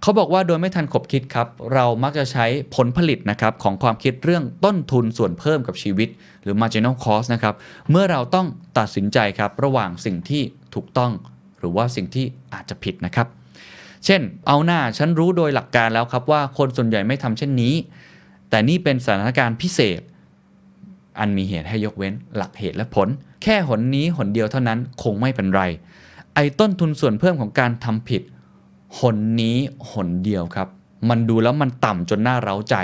[0.02, 6.10] เขาบอกว่าโดยไม่ทันขบคิดครับ เรามักจะใช้ผลผลิตนะครับของความคิดเรื่องต้นทุนส่วนเพิ่มกับชีวิต
[6.44, 7.56] หรือ marginal cost นะครับ
[7.92, 10.42] เมื่อเราต้องตัดสินใจครับระหว่างสิ่งที่
[10.76, 11.12] ถูกต้อง
[11.60, 13.28] หรือว่าสิ่งที่อาจจะผิดนะครับ
[14.08, 17.74] เช่น เอาหน้าฉันรู้โดยหลักการแล้วครับว่าคนส่วนใหญ่ไม่ทำเช่นนี้
[18.50, 20.02] แต่นี่เป็นสถานการณ์พิเศษ
[21.20, 23.08] อันมีเหตุให้ยกเว้นหลักเหตุและผล
[23.44, 25.62] แค่หนนี้หนเดียวเท่านั้นคงไม่เป็นไร
[26.36, 28.22] ไอ้ต้นทุนส่วนเพิ่มของการทำผิด
[29.00, 29.58] หนนี้
[29.92, 30.68] หนเดียวครับ
[31.10, 32.76] มันดูแล้วมันต่ำจนน่าเร้าใจ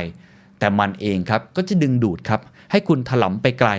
[0.59, 3.69] แต่มันเองครับก็จะดึงดูดครับ ให้คุณถลำไปไกล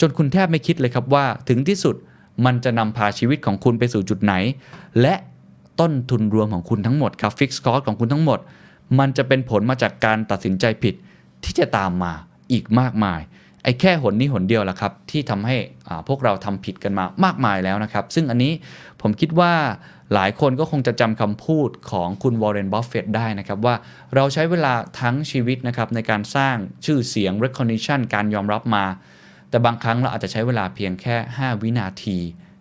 [0.00, 1.96] จนคุณแทบไม่คิดเลยครับว่า ถึงที่สุด
[2.44, 4.34] มันจะนำพาชีวิตของคุณไปสู่จุดไหน
[5.00, 5.14] และ
[5.80, 8.38] ต้นทุนรวมของคุณทั้งหมดครับฟิกซ์คอร์ของคุณทั้งหมด
[8.98, 10.94] มันจะเป็นผลมาจากการตัดสินใจผิด
[11.44, 12.12] ที่จะตามมา
[12.52, 13.20] อีกมากมาย
[13.64, 15.56] ไอ้แค่หนนี้หนเดียวแหละครับ ที่ทำให้
[16.08, 18.52] พวกเราทำผิดกันมามากมายแล้วนะครับ ซึ่งอันนี้
[19.00, 19.52] ผมคิดว่า
[20.14, 23.74] หลายคนก็คงจะจำคำพูดของคุณวอร์เรนบัฟเฟตต์ได้นะครับ ว่า
[24.14, 28.84] เราใช้เวลาทั้งชีวิตนะครับในการสร้างชื่อเสียง recognition การยอมรับมา
[29.50, 32.18] แต่บางครั้งเราอาจจะใช้เวลาเพียงแค่ 5 วินาที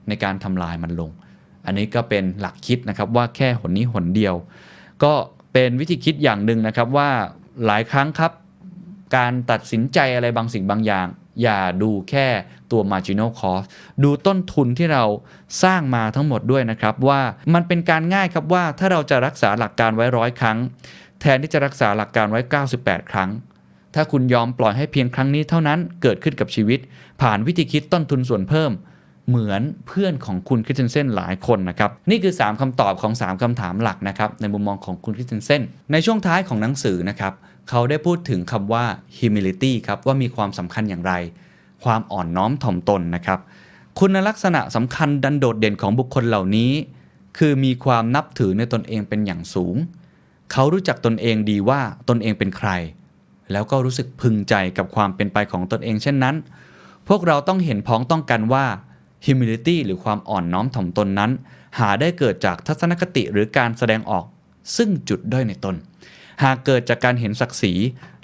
[0.08, 1.12] ในการทำลายมันลง
[1.66, 4.36] อันนี้ก็เป็นหลักคิดนะครับว่าแค่หนนี้หนเดียว
[5.04, 5.14] ก็
[5.54, 7.10] เป็นวิธีคิดอย่างหนึ่งนะครับว่า
[7.66, 8.32] หลายครั้งครับ
[9.16, 11.08] การตัดสินใจอะไรบางสิ่งบางอย่าง
[11.42, 12.28] อย่าดูแค่
[12.72, 13.66] ตัว marginal cost
[14.04, 15.04] ดูต้นทุนที่เรา
[15.64, 17.22] สร้างมาทั้งหมดด้วยนะครับ ว่า
[17.54, 20.58] มันเป็นการง่ายครับว่าถ้าเราจะรักษาหลักการไว้ร้อยครั้ง
[21.22, 22.40] แทนที่จะรักษาหลักการไว้
[22.76, 23.30] 98 ครั้ง
[23.96, 26.80] ถ้าคุณยอมปล่อยให้เพียงครั้งนี้เท่านั้นเกิดขึ้นกับชีวิต
[27.22, 28.72] ผ่านวิธีคิดต้นทุนส่วนเพิ่ม
[29.32, 37.34] เหมือนเพื่อนของคุณคริสเตนเซนหลายคนนะครับ นี่คือ 3คำตอบของ 3คำถามหลักนะครับ ในมุมมองของคุณคริสเตนเซนในช่วงท้ายของหนังสือนะครับ
[37.70, 38.86] เขาได้พูดถึงคำว่า
[39.18, 41.14] humility ครับ ว่ามีความสำคัญอย่างไร
[41.84, 43.40] ความอ่อนน้อมถ่อมตนนะครับ
[44.00, 46.72] คุณลักษณะสำคัญดันโดดเด่นของบุคคลเหล่านี้
[47.38, 49.76] คือมีความนับถือในตนเองเป็นอย่างสูง
[50.52, 52.70] เขารู้จักตนเองดีว่าตนเองเป็นใคร
[53.52, 56.36] แล้วก็รู้สึกพึงใจกับความเป็นไปของตนเองเช่นนั้น
[57.08, 58.66] พวกเราต้องเห็นพ้องต้องกันว่า
[59.26, 61.32] humility หรือความอ่อนน้อมถ่อมตนนั้น
[61.80, 64.26] หาได้เกิดจากทัศนคติหรือการแสดงออก
[64.76, 65.76] ซึ่งจุดด้อยในตน
[66.44, 67.74] หากเกิดจากการเห็นศักดิ์ศรี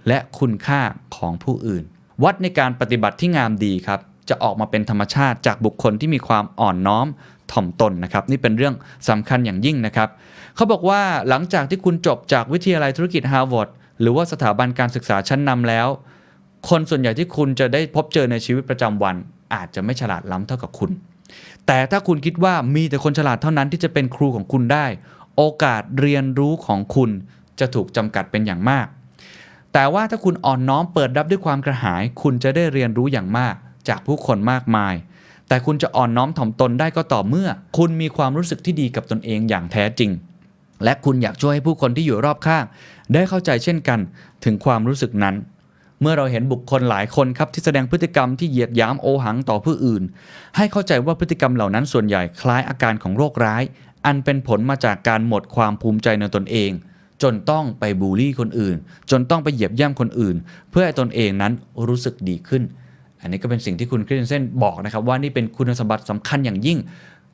[0.07, 0.81] และคุณค่า
[1.15, 1.83] ของผู้อื่น
[2.23, 7.07] วัดในการปฏิบัติที่งามดีครับ จะออกมาเป็นธรรมชาติจากบุคคลที่มีความอ่อนน้อม
[7.51, 8.75] ถ่อมตนนะครับ นี่เป็นเรื่อง
[9.09, 10.09] สำคัญอย่างยิ่งนะครับ
[10.55, 13.69] เขาบอกว่าหลังจากที่คุณจบจากวิทยาลัยธุรกิจฮาร์วาร์ด
[14.01, 15.87] หรือว่าสถาบันการศึกษาชั้นนำแล้ว
[16.69, 19.15] คนส่วนใหญ่ที่คุณจะได้พบเจอในชีวิตประจำวัน
[19.53, 20.91] อาจจะไม่ฉลาดล้ำเท่ากับคุณ
[21.67, 24.85] แต่ถ้าคุณคิดว่ามีแต่คนฉลาดเท่านั้นที่จะเป็นครูของคุณได้
[25.35, 27.09] โอกาสเรียนรู้ของคุณ
[27.59, 28.87] จะถูกจำกัดเป็นอย่างมาก
[29.73, 33.55] แต่ว่าถ้าคุณอ่อนน้อมเปิดรับด้วยความกระหาย คุณจะได้เรียนรู้อย่างมาก
[33.89, 34.93] จากผู้คนมากมาย
[35.47, 40.11] แต่คุณจะอ่อนน้อมถ่อมตนได้ก็ต่อเมื่อ คุณมีความรู้สึกที่ดีกับตนเองอย่างแท้จริง
[40.83, 42.63] และคุณอยากช่วยให้ผู้คนที่อยู่รอบข้าง
[43.13, 43.99] ได้เข้าใจเช่นกัน
[44.43, 45.35] ถึงความรู้สึกนั้น
[46.01, 50.03] เมื่อเราเห็นบุคคลหลายคนครับที่แสดงพฤติกรรมที่เหยียดหยามโอหังต่อผู้อื่น
[50.57, 53.63] ให้เข้าใจว่าพฤติกรรมเหล่านั้นส่วนใหญ่คล้ายอาการของโรคร้าย
[54.05, 56.71] อันเป็นผลมาจากการหมดความภูมิใจในตนเอง
[57.23, 58.75] จนต้องไปบูลลี่คนอื่น
[59.11, 60.35] จนต้องไปเหยียบย่ำคนอื่น
[60.69, 61.53] เพื่อให้ตนเองนั้น
[61.87, 62.63] รู้สึกดีขึ้น
[63.21, 66.77] อันนี้ก็เป็นสิ่งที่คุณคริสเตนเซนบอกนะครับว่านี่เป็นคุณสมบัติสำคัญอย่างยิ่ง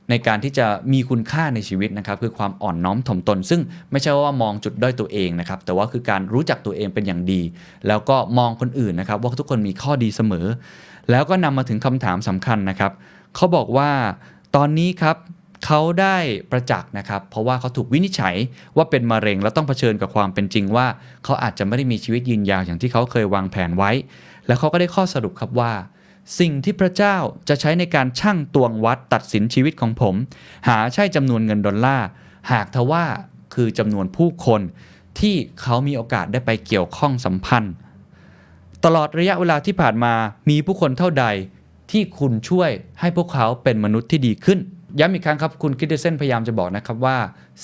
[0.09, 3.61] ในการที่จะมีคุณค่าในชีวิตนะครับคือความอ่อนน้อมถ่อมตน ซึ่ง
[3.91, 7.41] ไม่ใช่ว่ามองจุดด้อยตัวเองนะครับแต่ว่าคือการรู้จักตัวเองเป็นอย่างดี
[7.87, 10.45] แล้วก็มองคนอื่นนะครับว่าทุกคนมีข้อดีเสมอ
[11.11, 12.91] แล้วก็นำมาถึงคำถามสำคัญนะครับ
[13.35, 13.89] เขาบอกว่า
[14.55, 15.17] ตอนนี้ครับ
[15.65, 16.17] เขาได้
[16.51, 18.35] ประจักษ์นะครับ เพราะว่าเขาถูกวินิจฉัย
[18.77, 20.87] ว่าเป็นมะเร็ง แล้วต้องเผชิญกับความเป็นจริงว่า
[21.23, 23.91] เขาอาจจะไม่ได้มีชีวิตยืนยาวอย่างที่เขาเคยวางแผนไว้
[24.47, 25.71] แล้วเขาก็ได้ข้อสรุปครับว่า
[26.39, 27.15] สิ่งที่พระเจ้า
[27.49, 30.15] จะใช้ในการชั่งตวงวัดตัดสินชีวิตของผม
[30.67, 32.07] หาใช่จำนวนเงินดอลลาร์
[32.51, 33.05] หากทว่า
[33.53, 34.61] คือจำนวนผู้คน
[35.19, 37.73] ที่เขามีโอกาสได้ไปเกี่ยวข้องสัมพันธ์
[38.85, 40.13] ตลอดระยะเวลาที่ผ่านมา
[40.49, 41.25] มีผู้คนเท่าใด
[41.91, 44.59] ที่คุณช่วยให้พวกเขาเป็นมนุษย์ที่ดีขึ้น
[44.99, 47.17] ย้ำอีกครั้งครับคุณคิดเดเซนพยายามจะบอกนะครับว่า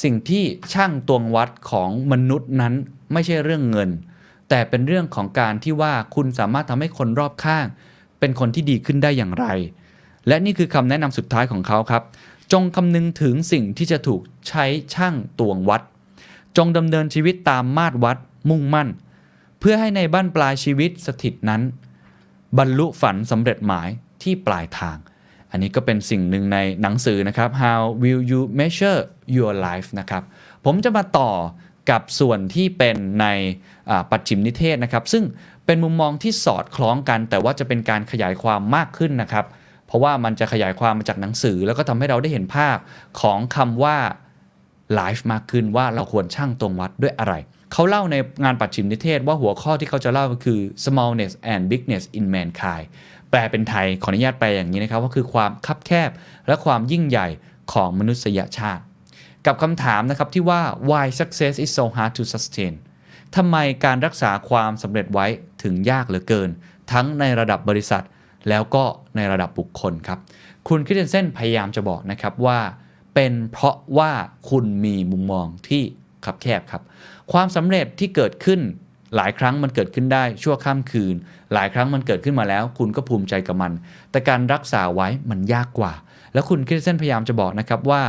[0.03, 0.43] สิ่งที่
[0.73, 2.73] ช่างตวงวัดของมนุษย์นั้น
[3.13, 3.89] ไม่ใช่เรื่องเงิน
[4.49, 7.65] แต่เป็นเรื่องของการที่ว่าคุณสามารถทำให้คนรอบข้าง
[8.19, 9.45] เป็นคนที่ดีขึ้นได้อย่างไร
[10.27, 12.03] และนี่คือคำแนะนำสุดท้ายของเขาครับ
[12.53, 15.81] จงคำนึงถึงสิ่งที่จะถูกใช้ช่างตวงวัด
[16.57, 18.17] จงดำเนินชีวิตตามมาตรวัด
[18.49, 18.89] มุ่งมั่น
[19.59, 21.61] เพื่อให้ในบ้านปลายชีวิตสถิตนั้น
[22.57, 23.89] บรรลุฝันสำเร็จหมาย
[24.23, 24.97] ที่ปลายทาง
[25.51, 29.01] อันนี้ก็เป็นสิ่งหนึ่งในหนังสือนะครับ How will you measure
[29.37, 30.23] your life นะครับ
[30.65, 31.29] ผมจะมาต่อ
[31.89, 33.25] กับส่วนที่เป็นใน
[34.11, 35.23] ปัจฉิมนิเทศนะครับ ซึ่ง
[35.65, 39.45] เป็นมุมมองที่สอดคล้องกัน แต่ว่าจะเป็นการขยายความมากขึ้นนะครับ
[39.87, 42.77] เพราะว่ามันจะขยายความมาจากหนังสือ แล้วก็ทำให้เราได้เห็นภาพ
[43.21, 43.97] ของคำว่า
[44.95, 47.33] ไลฟ์มากขึ้นว่าเราควรช่างตวงวัดด้วยอะไร
[47.73, 52.85] เขาเล่าในงานปัจฉิมนิเทศว่าหัวข้อที่เขาจะเล่าก็คือ smallness and bigness in mankind
[53.29, 56.09] แปลเป็นไทยขออนุญาตแปลอย่างนี้นะครับว่าคือความคับแคบ
[56.47, 57.27] และความยิ่งใหญ่
[57.73, 58.83] ของมนุษยชาติ
[59.45, 62.73] กับคำถามนะครับที่ว่า why success is so hard to sustain
[63.35, 65.27] ทำไมการรักษาความสำเร็จไว้
[65.63, 66.49] ถึงยากเหลือเกิน
[66.91, 68.03] ทั้งในระดับบริษัท
[68.49, 68.83] แล้วก็
[69.15, 70.19] ในระดับบุคคลครับ
[70.67, 72.59] คุณคริสเตนเซนพยายามจะบอกนะครับว่า
[73.15, 74.11] เป็นเพราะว่า
[74.49, 75.83] คุณมีมุมมองที่
[76.25, 76.81] คับแคบครับ
[77.31, 78.59] ความสำเร็จที่เกิดขึ้น
[79.15, 81.15] หลายครั้งมันเกิดขึ้นได้ชั่วข้ามคืน
[81.53, 83.71] หลายครั้งมันเกิดขึ้นมาแล้ว คุณก็ภูมิใจกับมัน
[84.11, 85.93] แต่การรักษาไว้มันยากกว่า
[86.33, 88.01] แล้วคุณคริสเตนพยายามจะบอกนะครับว่า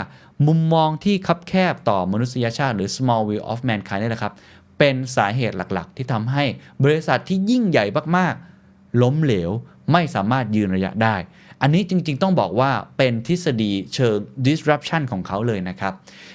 [0.47, 4.35] มุมมองที่คับแคบต่อมนุษยชาติ หรือ small view of mankind นี่แหละครับ
[4.79, 6.45] เป็นสาเหตุหลักๆ ที่ทำให้
[6.85, 7.85] บริษัทที่ยิ่งใหญ่
[8.17, 9.51] มากๆ ล้มเหลว
[9.93, 11.17] ไม่สามารถยืนระยะได้
[11.63, 15.93] อันนี้จริงๆ ต้องบอกว่าเป็นทฤษฎีเชิง disruption ของเขาเลยนะครับ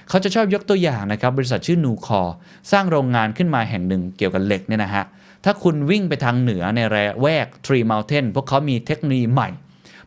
[0.09, 2.21] เขาจะชอบยกตัวอย่างนะครับ บริษัทชื่อนูคอ
[2.71, 5.03] สร้างโรงงานขึ้นมาแห่งหนึ่งเกี่ยวกับเหล็กเนี่ยนะฮะ
[5.43, 9.49] ถ้าคุณวิ่งไปทางเหนือในระแวก Tree Mountain พวกเขามีเทคโนโลยีใหม่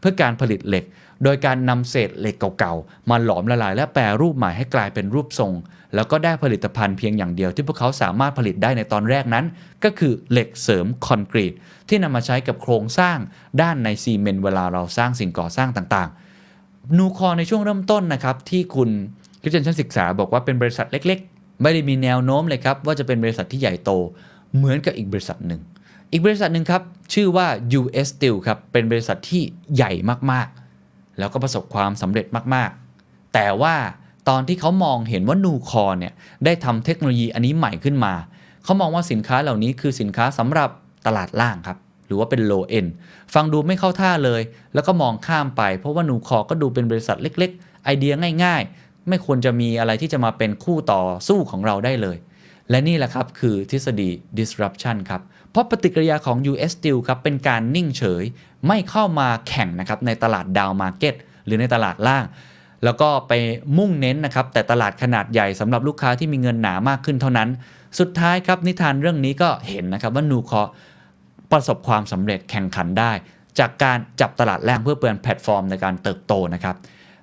[0.01, 0.85] เพื่อการผลิตเหล็ก
[1.25, 5.53] โดยการนำเศษเหล็กเก่าๆ มาหลอมละลายและแปรรูปใหม่ให้กลายเป็นรูปทรง
[5.95, 9.45] แล้วก็ได้ผลิตภัณฑ์เพียงอย่างเดียวที่พวกเขาสามารถผลิตได้ในตอนแรกนั้น
[9.85, 11.53] ก็คือเหล็กเสริมคอนกรีต
[11.89, 13.19] ที่นำมาใช้กับโครงสร้าง
[13.63, 18.91] ด้านในซีเมนต์เวลาเราสร้างสิ่งก่อสร้างต่างๆ นูคอในช่วงเริ่มต้นนะครับที่คุณ
[19.41, 23.91] คริสเตนชันศึกษาบอกว่าเป็นบริษัทเล็ก ๆ ไม่ได้มีแนวโน้มเลยครับว่าจะเป็นบริษัทที่ใหญ่โต
[24.57, 25.61] เหมือนกับอีกบริษัทหนึ่ง
[26.13, 26.83] อีกบริษัทหนึ่งครับ
[27.15, 27.47] ชื่อว่า
[27.81, 29.43] US Steel ครับเป็นบริษัทที่
[29.75, 29.93] ใหญ่
[30.33, 30.68] มากๆ
[31.19, 33.75] แล้วก็ประสบความสำเร็จมากๆ แต่ว่า
[34.29, 36.13] ตอนที่เขามองเห็นว่านูคอเนี่ย
[36.45, 38.15] ได้ทำเทคโนโลยีอันนี้ใหม่ขึ้นมา
[38.65, 40.71] เขามองว่าสินค้าเหล่านี้คือสินค้าสำหรับ
[41.07, 42.91] ตลาดล่างครับหรือว่าเป็น low end
[43.35, 44.43] ฟังดูไม่เข้าท่าเลย
[44.75, 48.13] แล้วก็มองข้ามไป เพราะว่านูคอก็ดูเป็นบริษัทเล็ก ๆ ไอเดีย
[48.45, 52.17] ง่าย ๆ ไม่ควรจะมีอะไรที่จะมาเป็นคู่ต่อสู้ของเราได้เลย
[52.71, 55.23] และนี่แหละครับคือทฤษฎี disruption ครับ
[55.59, 58.25] ราะปฏิกิริยาของ US Steel ครับเป็นการนิ่งเฉย
[58.67, 62.25] ไม่เข้ามาแข่งนะครับในตลาดดาวมาร์เก็ตหรือในตลาดล่าง
[62.85, 63.33] แล้วก็ไป
[63.79, 67.49] มุ่งเน้นนะครับแต่ตลาดขนาดใหญ่สำหรับลูกค้าที่มีเงินหนามากขึ้นเท่านั้น
[67.99, 70.63] สุดท้ายครับนิทานเรื่องนี้ก็เห็นนะครับว่า Nucor
[71.53, 73.13] ประสบความสำเร็จแข่งขันได้
[73.59, 76.77] จากการจับตลาดล่างเพื่อเปลี่ยนแพลตฟอร์มในการเติบโตนะครับ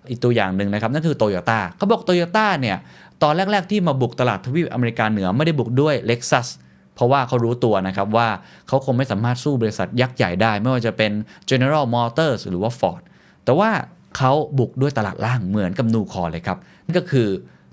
[0.10, 2.78] อีกตัวอย่างหนึ่งนะครับนั่นคือโตโยต้าเขาบอกโตโยต้าเนี่ย
[3.24, 6.48] ตอนแรก ๆ ที่มาบุกตลาดทวีปอเมริกาเหนือไม่ได้บุกด้วย Lexus
[6.96, 8.28] เพราะว่าเขารู้ตัวนะครับว่า
[8.68, 11.12] เขาคงไม่สามารถสู้บริษัทยักษ์ใหญ่ได้ ไม่ว่าจะเป็น
[11.50, 13.02] General Motors หรือว่า Ford
[13.46, 13.70] แต่ว่า
[14.18, 17.28] เขาบุกด้วยตลาดล่างเหมือนกับนูคอเลยครับนั่นก็คือ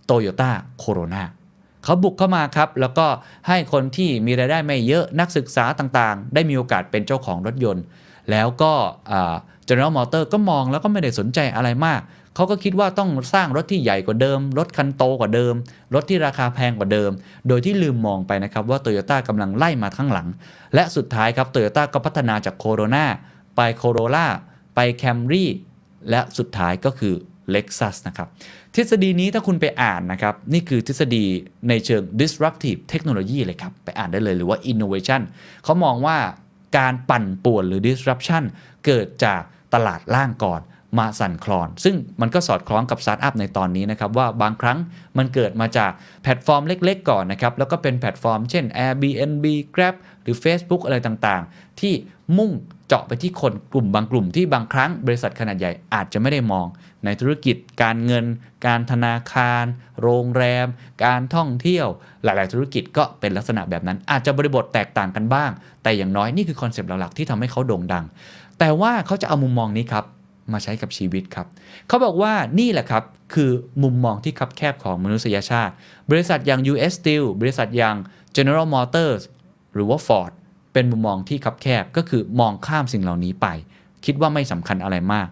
[0.08, 0.50] Toyota
[0.82, 1.24] Corona
[1.84, 3.06] เขาบุกเข้ามาครับ แล้วก็
[3.48, 7.84] ให้คนที่มีรายได้ไม่เยอะนักศึกษาต่างๆ ได้มีโอกาสเป็นเจ้าของรถยนต์
[8.30, 8.72] แล้วก็
[9.68, 12.00] General Motors ก็มองแล้วก็ไม่ได้สนใจอะไรมาก
[12.34, 15.54] เขาก็คิดว่าต้องสร้างรถที่ใหญ่กว่าเดิม รถคันโตกว่าเดิม
[15.94, 17.10] รถที่ราคาแพงกว่าเดิม
[17.48, 20.28] โดยที่ลืมมองไปนะครับว่า Toyota กำลังไล่มาข้างหลัง
[20.74, 23.06] และสุดท้ายครับ Toyota ก็พัฒนาจาก Corona
[23.56, 24.26] ไป Corolla
[24.74, 25.44] ไป Camry
[26.10, 27.14] และสุดท้ายก็คือ
[27.54, 28.28] Lexus นะครับ
[28.74, 31.24] ทฤษฎีนี้ถ้าคุณไปอ่านนะครับ นี่คือทฤษฎี
[31.68, 35.22] ในเชิง disruptive technology เลยครับ ไปอ่านได้เลยหรือว่า innovation
[35.64, 36.16] เขามองว่า
[36.78, 38.42] การปั่นป่วนหรือ disruption
[38.86, 39.42] เกิดจาก
[39.74, 40.60] ตลาดล่างก่อน
[40.98, 44.78] มาสั่นคลอน ซึ่งมันก็สอดคล้องกับสตาร์ทอัพในตอนนี้นะครับ ว่าบางครั้ง
[45.18, 51.94] มันเกิดมาจากแพลตฟอร์มเล็กๆ ก่อนนะครับ แล้วก็เป็นแพลตฟอร์มเช่น Airbnb Grab หรือ Facebook อะไรต่างๆ ที่
[52.38, 52.52] มุ่ง
[52.86, 56.66] เจาะไปที่คนกลุ่มบางกลุ่มที่บางครั้งบริษัทขนาดใหญ่อาจจะไม่ได้มอง
[57.04, 58.24] ในธุรกิจการเงิน
[58.66, 59.64] การธนาคาร
[60.02, 60.66] โรงแรม
[61.04, 61.86] การท่องเที่ยว
[62.24, 65.50] หลาย ๆ ธุรกิจก็เป็นลักษณะแบบนั้น อาจจะบริบทแตกต่างกันบ้าง
[65.82, 68.04] แต่อย่างน้อยนี่คือคอนเซปต์หลัก ๆ ที่ทำให้เขาโด่งดัง
[68.58, 70.04] แต่ว่าเขาจะเอามุมมองนี้ครับ
[70.52, 71.46] มาใช้กับชีวิตครับ
[71.88, 73.50] เขาบอกว่านี่แหละครับ คือ
[73.82, 75.72] มุมมองที่คับแคบของมนุษยชาติ
[76.10, 77.96] บริษัทอย่าง US Steel บริษัทอย่าง
[78.36, 79.22] General Motors
[79.74, 80.32] หรือว่า Ford
[80.72, 83.46] เป็นมุมมองที่คับแคบก็คือมองข้ามสิ่งเหล่านี้ไป
[84.04, 85.28] คิดว่าไม่สำคัญอะไรมาก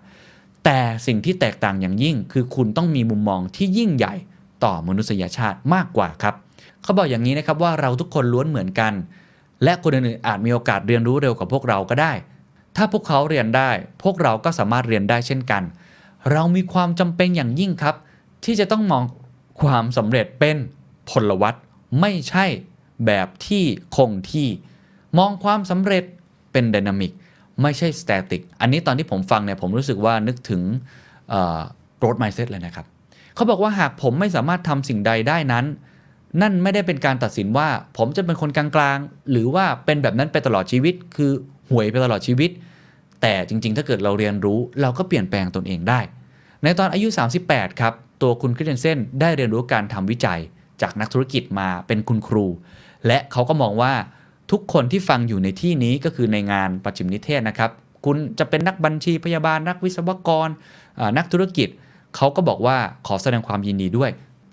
[0.64, 4.14] แต่สิ่งที่แตกต่างอย่างยิ่ง คือคุณต้องมีมุมมองที่ยิ่งใหญ่
[4.64, 6.34] ต่อมนุษยชาติมากกว่าครับ
[6.82, 8.92] เขาบอกอย่างนี้นะครับว่าเราทุกคนล้วนเหมือนกัน
[9.64, 12.12] และคนอื่นๆอาจมีโอกาสเรียนรู้เร็วกว่าพวกเราก็ได้
[12.76, 13.70] ถ้าพวกเขาเรียนได้
[14.02, 15.62] พวกเราก็สามารถเรียนได้เช่นกัน
[16.32, 17.96] เรามีความจำเป็นอย่างยิ่งครับ
[18.44, 19.04] ที่จะต้องมอง
[19.60, 20.56] ความสำเร็จเป็น
[21.10, 21.54] พลวัต
[22.00, 22.44] ไม่ใช่
[23.06, 23.64] แบบที่
[23.96, 24.48] คงที่
[25.18, 26.04] มองความสำเร็จ
[26.52, 27.12] เป็น dynamic
[27.62, 30.62] ไม่ใช่ static อันนี้ตอนที่ผมฟังเนี่ยผมรู้สึกว่านึกถึง
[31.98, 32.86] growth mindset เลยนะครับ
[33.34, 35.64] เขาบอกว่าหากผมไม่สามารถทำสิ่งใดได้นั้น
[36.40, 41.32] นั่นไม่ได้เป็นการตัดสินว่า ผมจะเป็นคนกลางๆ หรือว่าเป็นแบบนั้นไปตลอดชีวิต คือ
[41.70, 42.50] ห่วยไปตลอดชีวิต
[43.20, 46.00] แต่จริง ๆ ถ้าเกิดเราเรียนรู้เราก็เปลี่ยนแปลงตนเองได้
[46.62, 47.08] ในตอนอายุ
[47.44, 50.40] 38 ครับ ตัวคุณคริสเตนเซนได้เรียนรู้การทำวิจัย
[50.82, 52.46] จากนักธุรกิจมาเป็นคุณครู
[53.06, 53.92] และเขาก็มองว่า
[54.50, 57.70] ทุกคนที่ฟังอยู่ในที่นี้ก็คือในงานประจิมนิเทศนะครับ
[58.04, 60.48] คุณจะเป็นนักบัญชีพยาบาลนักวิศวกร
[61.16, 61.68] นักธุรกิจ
[62.16, 64.10] เขาก็บอกว่าขอแสดงความยินดีด้วย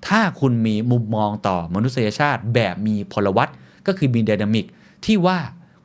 [0.08, 3.50] ถ้าคุณมีมุมมองต่อมนุษยชาติแบบมีพลวัต
[3.88, 4.66] ก็คือมีดินามิก
[5.06, 5.38] ที่ว่า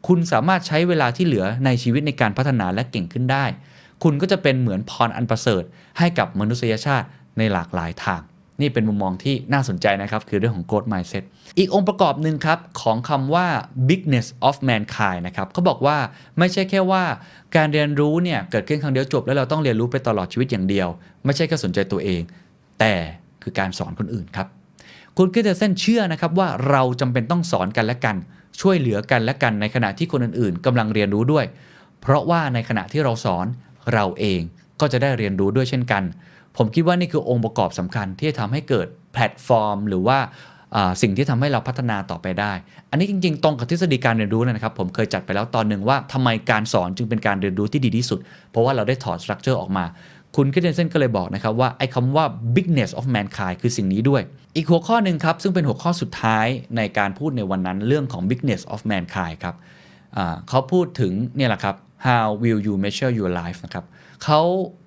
[0.07, 3.45] คุณสามารถใช้เวลาที่เหลือในชีวิตในการพัฒนาและเก่งขึ้นได้
[4.03, 5.63] คุณก็จะเป็นเหมือนพรอันประเสริฐ
[5.99, 7.07] ให้กับมนุษยชาติ
[7.39, 8.21] ในหลากหลายทาง
[8.61, 11.25] นี่เป็นมุมมองที่น่าสนใจนะครับ คือเรื่องของ growth mindset
[11.59, 13.47] อีกองค์ประกอบหนึ่งครับ ของคำว่า
[13.89, 15.97] bigness of mankind นะครับเขาบอกว่า
[16.39, 17.05] ไม่ใช่แค่ว่า
[17.57, 20.89] การเรียนรู้เนี่ยเกิดขึ้นครั้งเดียวจบ แล้วเราต้องเรียนรู้ไปตลอดชีวิตอย่างเดียว
[21.25, 22.23] ไม่ใช่แค่สนใจตัวเอง
[22.81, 22.95] แต่
[23.43, 24.47] คือการสอนคนอื่นครับ
[25.17, 28.17] คุณคริสเตนเซนเชื่อนะครับว่าเราจำเป็นต้องสอนกันและกัน
[28.61, 31.45] ช่วยเหลือกันและกันในขณะที่คนอื่นๆกำลังเรียนรู้ด้วย
[32.01, 33.47] เพราะว่าในขณะที่เราสอน
[33.93, 34.41] เราเอง
[34.81, 36.03] ก็จะได้เรียนรู้ด้วยเช่นกัน
[36.57, 40.19] ผมคิดว่านี่คือองค์ประกอบสำคัญที่จะทำให้เกิดแพลตฟอร์ม หรือว่า
[40.77, 42.53] อ่าสิ่งที่ทำให้เราพัฒนาต่อไปได้
[42.91, 48.19] อันนี้จริงๆ ตรงกับทฤษฎีการเรียนรู้นะครับ ผมเคยจัดไปแล้วตอนหนึ่งว่าทำไมการสอนจึงเป็นการเรียนรู้ที่ดีที่สุด
[48.51, 49.85] เพราะว่าเราได้ถอดสตรัคเจอร์ออกมา
[50.37, 52.25] คุณคริสเตนเซนก็เลยบอกนะครับว่าไอ้คำว่า
[52.57, 54.23] bigness of mankind คือสิ่งนี้ด้วย
[54.57, 59.55] อีกหัวข้อหนึ่งครับ ซึ่งเป็นหัวข้อสุดท้ายในการพูดในวันนั้นเรื่องของ bigness of mankind ครับ
[60.49, 63.85] เขาพูดถึงเนี่ยแหละครับ how will you measure your life นะครับ
[64.25, 64.41] เขา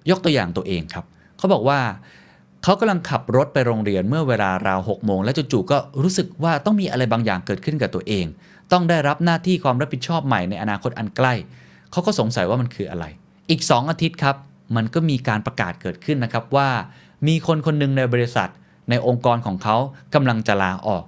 [0.10, 1.06] ยกตัวอย่างตัวเองครับ
[1.38, 1.80] เขาบอกว่า
[2.64, 8.26] เขากำลังขับรถไปโรงเรียนเมื่อเวลาราว6โมงและจู่ๆก็รู้สึกว่าต้องมีอะไรบางอย่างเกิดขึ้นกับตัวเอง
[8.72, 11.34] ต้องได้รับหน้าที่ความรับผิดชอบใหม่ในอนาคตอันใกล้
[11.92, 13.06] เขาก็สงสัยว่ามันคืออะไร
[13.50, 14.36] อีก 2 อาทิตย์ครับ
[14.76, 16.70] มันก็มีการประกาศเกิดขึ้นนะครับว่า
[17.28, 18.50] มีคนคนหนึ่งในบริษัท
[18.90, 19.76] ในองค์กรของเขา
[20.14, 21.04] กำลังจะลาออก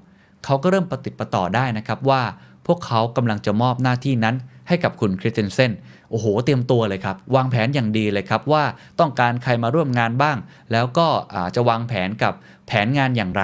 [0.46, 2.22] เขาก็เริ่มปฏิดประต่อได้นะครับว่า
[2.66, 4.36] พวกเขากำลังจะมอบหน้าที่นั้น
[4.68, 5.72] ให้กับคุณคริสเตนเซน
[6.10, 8.64] โอ้โห เตรียมตัวเลยครับ วางแผนอย่างดีเลยครับว่า
[9.00, 10.38] ต้องการใครมาร่วมงานบ้าง
[10.72, 11.08] แล้วก็
[11.56, 12.34] จะวางแผนกับ
[12.68, 13.44] แผนงานอย่างไร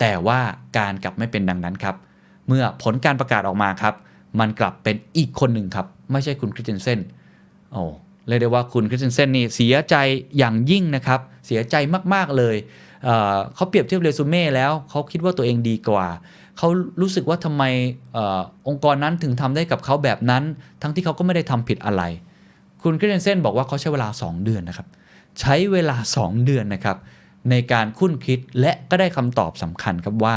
[0.00, 0.40] แต่ว่า
[0.78, 1.96] การกลับไม่เป็นดังนั้นครับ
[2.48, 3.94] เมื่อผลการประกาศออกมาครับ
[4.40, 7.00] มันกลับเป็นอีกคนหนึ่งครับ ไม่ใช่คุณคริสเตนเซน
[7.72, 7.84] โอ้
[8.28, 9.96] เรียกได้ว่าคุณคริสเตนเซนนี่เสียใจ
[10.38, 11.76] อย่างยิ่งนะครับ เสียใจ
[12.14, 12.56] มากๆเลย
[13.04, 16.06] เขาเปรียบเทียบเรซูเม่แล้วเขาคิดว่าตัวเองดีกว่า
[16.58, 16.68] เขา
[17.00, 17.62] รู้สึกว่าทำไม
[18.16, 20.42] องค์กรนั้นถึงทำได้กับเขาแบบนั้น
[20.82, 22.02] ทั้งที่เขาก็ไม่ได้ทำผิดอะไร
[22.82, 24.88] คุณคริสเตนเซนบอกว่าเขาใช้เวลา 2 เดือนนะครับ
[25.40, 26.96] ใช้เวลา 2 เดือนนะครับ
[27.50, 30.36] ในการคุ้นคิดและก็ได้คำตอบสำคัญครับว่า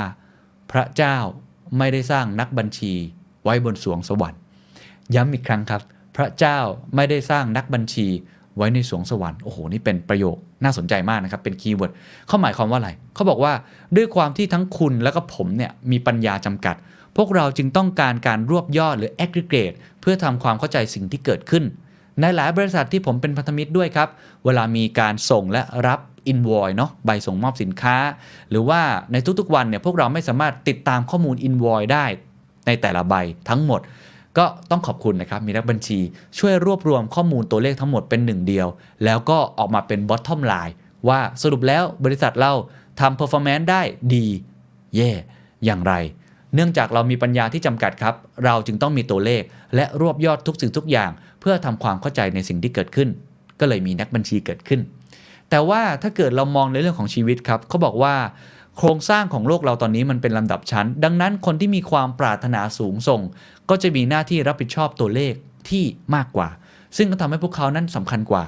[0.72, 1.18] พระเจ้า
[1.78, 2.94] ไม่ได้สร้างนักบัญชี
[3.44, 4.42] ไว้บนสวงสวรรค์
[5.16, 5.82] ย้ำอีกครั้งครับ
[6.18, 6.60] พระเจ้า
[6.96, 8.08] ไม่ได้สร้างนักบัญชี
[8.58, 11.92] ไว้ในสวงสวรรค์ โอ้โห นี่เป็นประโยคน่าสนใจมากนะครับ เป็นคีย์เวิร์ด
[12.28, 13.54] เขาหมายความว่าอะไร เขาบอกว่า
[13.96, 16.76] ด้วยความที่ทั้งคุณและก็ผมเนี่ยมีปัญญาจำกัด
[17.18, 21.64] พวกเราจึงต้องการการรวบยอดหรือ aggregate เพื่อทำความเข้าใจสิ่งที่เกิดขึ้น
[22.22, 24.10] ในหลายบริษัทที่ผมเป็นพันธมิตรด้วยครับ
[24.46, 26.00] เวลามีการส่งและรับ
[26.32, 27.98] invoice เนาะใบส่งมอบสินค้า
[28.50, 32.06] หรือว่าในทุกๆวันเนี่ยพวกเราไม่สามารถติดตามข้อมูล invoice ได้
[32.68, 33.16] ในแต่ละใบ
[33.50, 33.82] ทั้งหมด
[34.38, 36.00] ก็ต้องขอบคุณนะครับ มีนักบัญชี
[36.40, 38.68] ช่วยรวบรวมข้อมูลตัวเลขทั้งหมดเป็นหนึ่งเดียว
[39.06, 40.74] แล้วก็ออกมาเป็น bottom line
[41.08, 42.54] ว่าสรุปแล้วบริษัทเรา
[43.00, 43.82] ทำ performance ได้
[44.16, 44.26] ดี
[44.96, 45.12] เย่
[45.66, 45.94] อย่างไร
[46.54, 49.44] เนื่องจากเรามีปัญญาที่จำกัดครับ เราจึงต้องมีตัวเลข
[49.76, 53.10] และรวบยอดทุกสิ่งทุกอย่าง เพื่อทำความเข้าใจในสิ่งที่เกิดขึ้น
[53.60, 54.82] ก็เลยมีนักบัญชีเกิดขึ้น
[55.50, 58.16] แต่ว่าถ้าเกิดเรามองในเรื่องของชีวิตครับเขาบอกว่า
[58.78, 63.22] โครงสร้างของโลกเราตอนนี้มันเป็นลำดับชั้น ดังนั้นคนที่มีความปรารถนาสูงส่ง
[63.70, 65.34] ก็จะมีหน้าที่รับผิดชอบตัวเลข
[65.70, 65.84] ที่
[66.16, 66.50] มากกว่า
[66.98, 68.44] ซึ่งก็ทำให้พวกเขานั้นสำคัญกว่า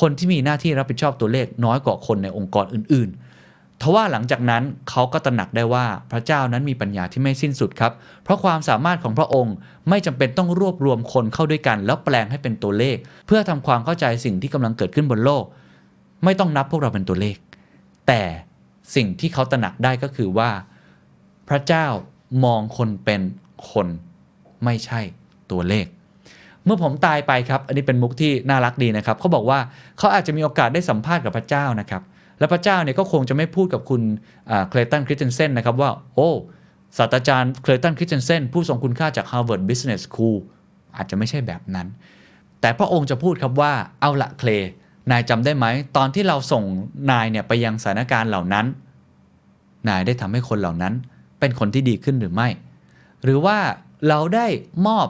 [0.00, 7.92] คนที่มีหน้าที่รับผิดชอบตัวเลขน้อยกว่าคนในองค์กรอื่นๆ ทว่าหลังจากนั้นเขาก็ตระหนักได้ว่าพระเจ้านั้นมีปัญญาที่ไม่สิ้นสุดครับ
[8.24, 9.54] เพราะความสามารถของพระองค์
[9.88, 15.44] ไม่จำเป็นต้องรวบรวมคนเข้าด้วยกัน แล้วแปลงให้เป็นตัวเลข เพื่อทำความเข้าใจสิ่งที่กำลังเกิดขึ้นบนโลก
[16.24, 17.36] ไม่ต้องนับพวกเราเป็นตัวเลข
[18.08, 18.22] แต่
[18.94, 20.50] สิ่งที่เขาตระหนักได้ก็คือว่า
[21.48, 21.86] พระเจ้า
[22.44, 23.20] มองคนเป็น
[23.70, 23.86] คน
[24.64, 25.00] ไม่ใช่
[25.50, 25.86] ตัวเลข
[26.64, 29.58] เมื่อผมตายไปครับ อันนี้เป็นมุกที่น่ารักดีนะครับเขาบอกว่า
[29.98, 32.02] เขาอาจจะมีโอกาสได้สัมภาษณ์กับพระเจ้านะครับ
[32.38, 34.02] และพระเจ้าเนี่ยก็คงจะไม่พูดกับคุณ
[34.68, 36.30] เคลตันคริสเตนเซนนะครับว่า โอ้
[36.98, 40.36] ศาสตราจารย์เคลตันคริสเตนเซนผู้ทรงคุณค่าจาก Harvard Business School
[40.96, 41.86] อาจจะไม่ใช่แบบนั้น
[42.60, 44.50] แต่พระองค์จะพูดครับว่าเอาละเคล
[45.10, 46.64] นายจำได้ไหม ตอนที่เราส่ง
[47.10, 48.66] นายเนี่ยไปยังสถานการณ์เหล่านั้น
[49.88, 50.94] นายได้ทำให้คนเหล่านั้น
[51.40, 52.48] เป็นคนที่ดีขึ้นหรือไม่
[53.24, 53.58] หรือว่า
[54.08, 54.46] เราได้
[54.86, 55.08] มอบ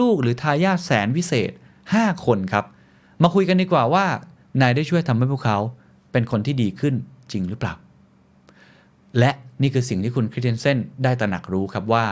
[0.00, 1.50] ลูกๆ หรือทายาทแสนวิเศษ
[1.88, 2.64] 5 คนครับ
[3.22, 4.06] มาคุยกันดีกว่าว่า
[4.60, 5.58] นายได้ช่วยทำให้พวกเขา
[6.12, 6.94] เป็นคนที่ดีขึ้น
[7.32, 7.74] จริงหรือเปล่า
[9.18, 9.30] และ
[9.62, 12.06] นี่คือสิ่งที่คุณคริสเตนเซนได้ตระหนักรู้ครับว่า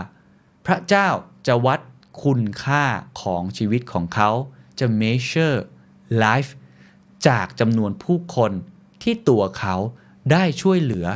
[0.66, 1.08] พระเจ้า
[1.46, 1.80] จะวัด
[2.24, 2.84] คุณค่า
[3.22, 4.30] ของชีวิตของเขา
[4.78, 5.58] จะ measure
[6.24, 6.50] life
[7.28, 8.52] จากจำนวนผู้คน
[9.02, 9.76] ที่ตัวเขา
[10.32, 11.06] ได้ช่วยเหลือ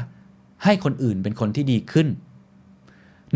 [0.67, 2.09] ให้คนอื่นเป็นคนที่ดีขึ้น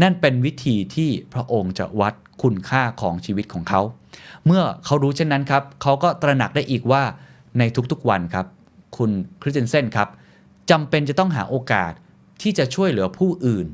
[0.03, 3.81] นั่นเป็นวิธีที่พระองค์จะวัดคุณค่าของชีวิตของเขา
[4.47, 7.03] เมื่อเขารู้เช่นนั้นครับ เขาก็ตระหนักได้อีกว่า
[7.59, 7.63] ใน
[7.93, 8.47] ทุกๆวันครับ
[8.97, 9.11] คุณ
[9.43, 10.09] คริสเตนเซนครับ
[10.71, 11.93] จำเป็นจะต้องหาโอกาส
[12.43, 13.67] ที่จะช่วยเหลือผู้อื่น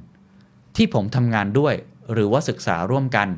[0.77, 1.75] ที่ผมทำงานด้วย
[2.13, 3.29] หรือว่าศึกษาร่วมกัน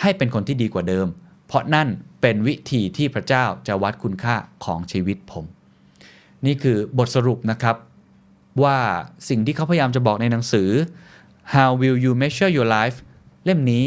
[0.00, 1.06] ให้เป็นคนที่ดีกว่าเดิม
[1.46, 1.88] เพราะนั่น
[2.20, 4.34] เป็นวิธีที่พระเจ้าจะวัดคุณค่า
[4.64, 5.44] ของชีวิตผม
[6.46, 7.76] นี่คือบทสรุปนะครับ
[8.62, 8.78] ว่า
[9.28, 10.70] สิ่งที่เขาพยายามจะบอกในหนังสือ
[11.54, 12.96] How will you measure your life
[13.44, 13.84] เล่มนี้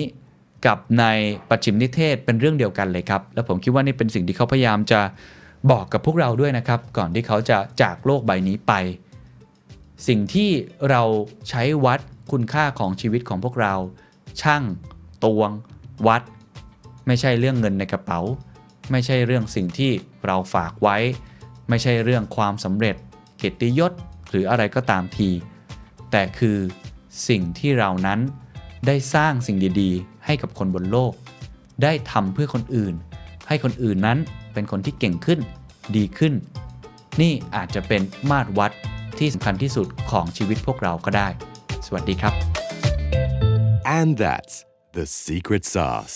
[0.66, 1.06] กับใน
[1.50, 5.02] ปัจฉิมนิเทศเป็นเรื่องเดียวกันเลยครับ แล้วผมคิดว่านี่เป็นสิ่งที่เขาพยายามจะ
[5.72, 8.74] บอกกับพวกเราด้วยนะครับ ก่อนที่เขาจะจากโลกใบนี้ไป
[10.08, 10.50] สิ่งที่
[10.90, 11.02] เรา
[11.50, 12.00] ใช้วัด
[12.32, 13.76] คุณค่าของชีวิตของพวกเรา
[14.42, 14.64] ช่าง
[15.24, 15.52] ตวง
[16.08, 16.22] วัด
[17.08, 18.20] ไม่ใช่เรื่องเงินในกระเป๋า
[18.92, 19.92] ไม่ใช่เรื่องสิ่งที่
[20.26, 20.98] เราฝากไว้
[21.70, 22.96] ไม่ใช่เรื่องความสำเร็จ
[23.38, 23.92] เกียรติยศ
[24.30, 25.30] หรืออะไรก็ตามที
[26.12, 26.58] แต่คือ
[27.28, 28.20] สิ่งที่เรานั้น
[28.88, 31.14] ได้สร้างสิ่งดีๆ ให้กับคนบนโลก
[31.84, 32.94] ได้ทำเพื่อคนอื่น
[33.48, 34.18] ให้คนอื่นนั้น
[34.54, 35.40] เป็นคนที่เก่งขึ้น
[35.96, 36.34] ดีขึ้น
[37.22, 38.72] นี่อาจจะเป็นมาตรวัด
[39.20, 41.28] ที่สำคัญที่สุดของชีวิตพวกเราก็ได้
[41.86, 42.34] สวัสดีครับ
[44.00, 44.56] And that's
[44.98, 46.16] the secret sauce.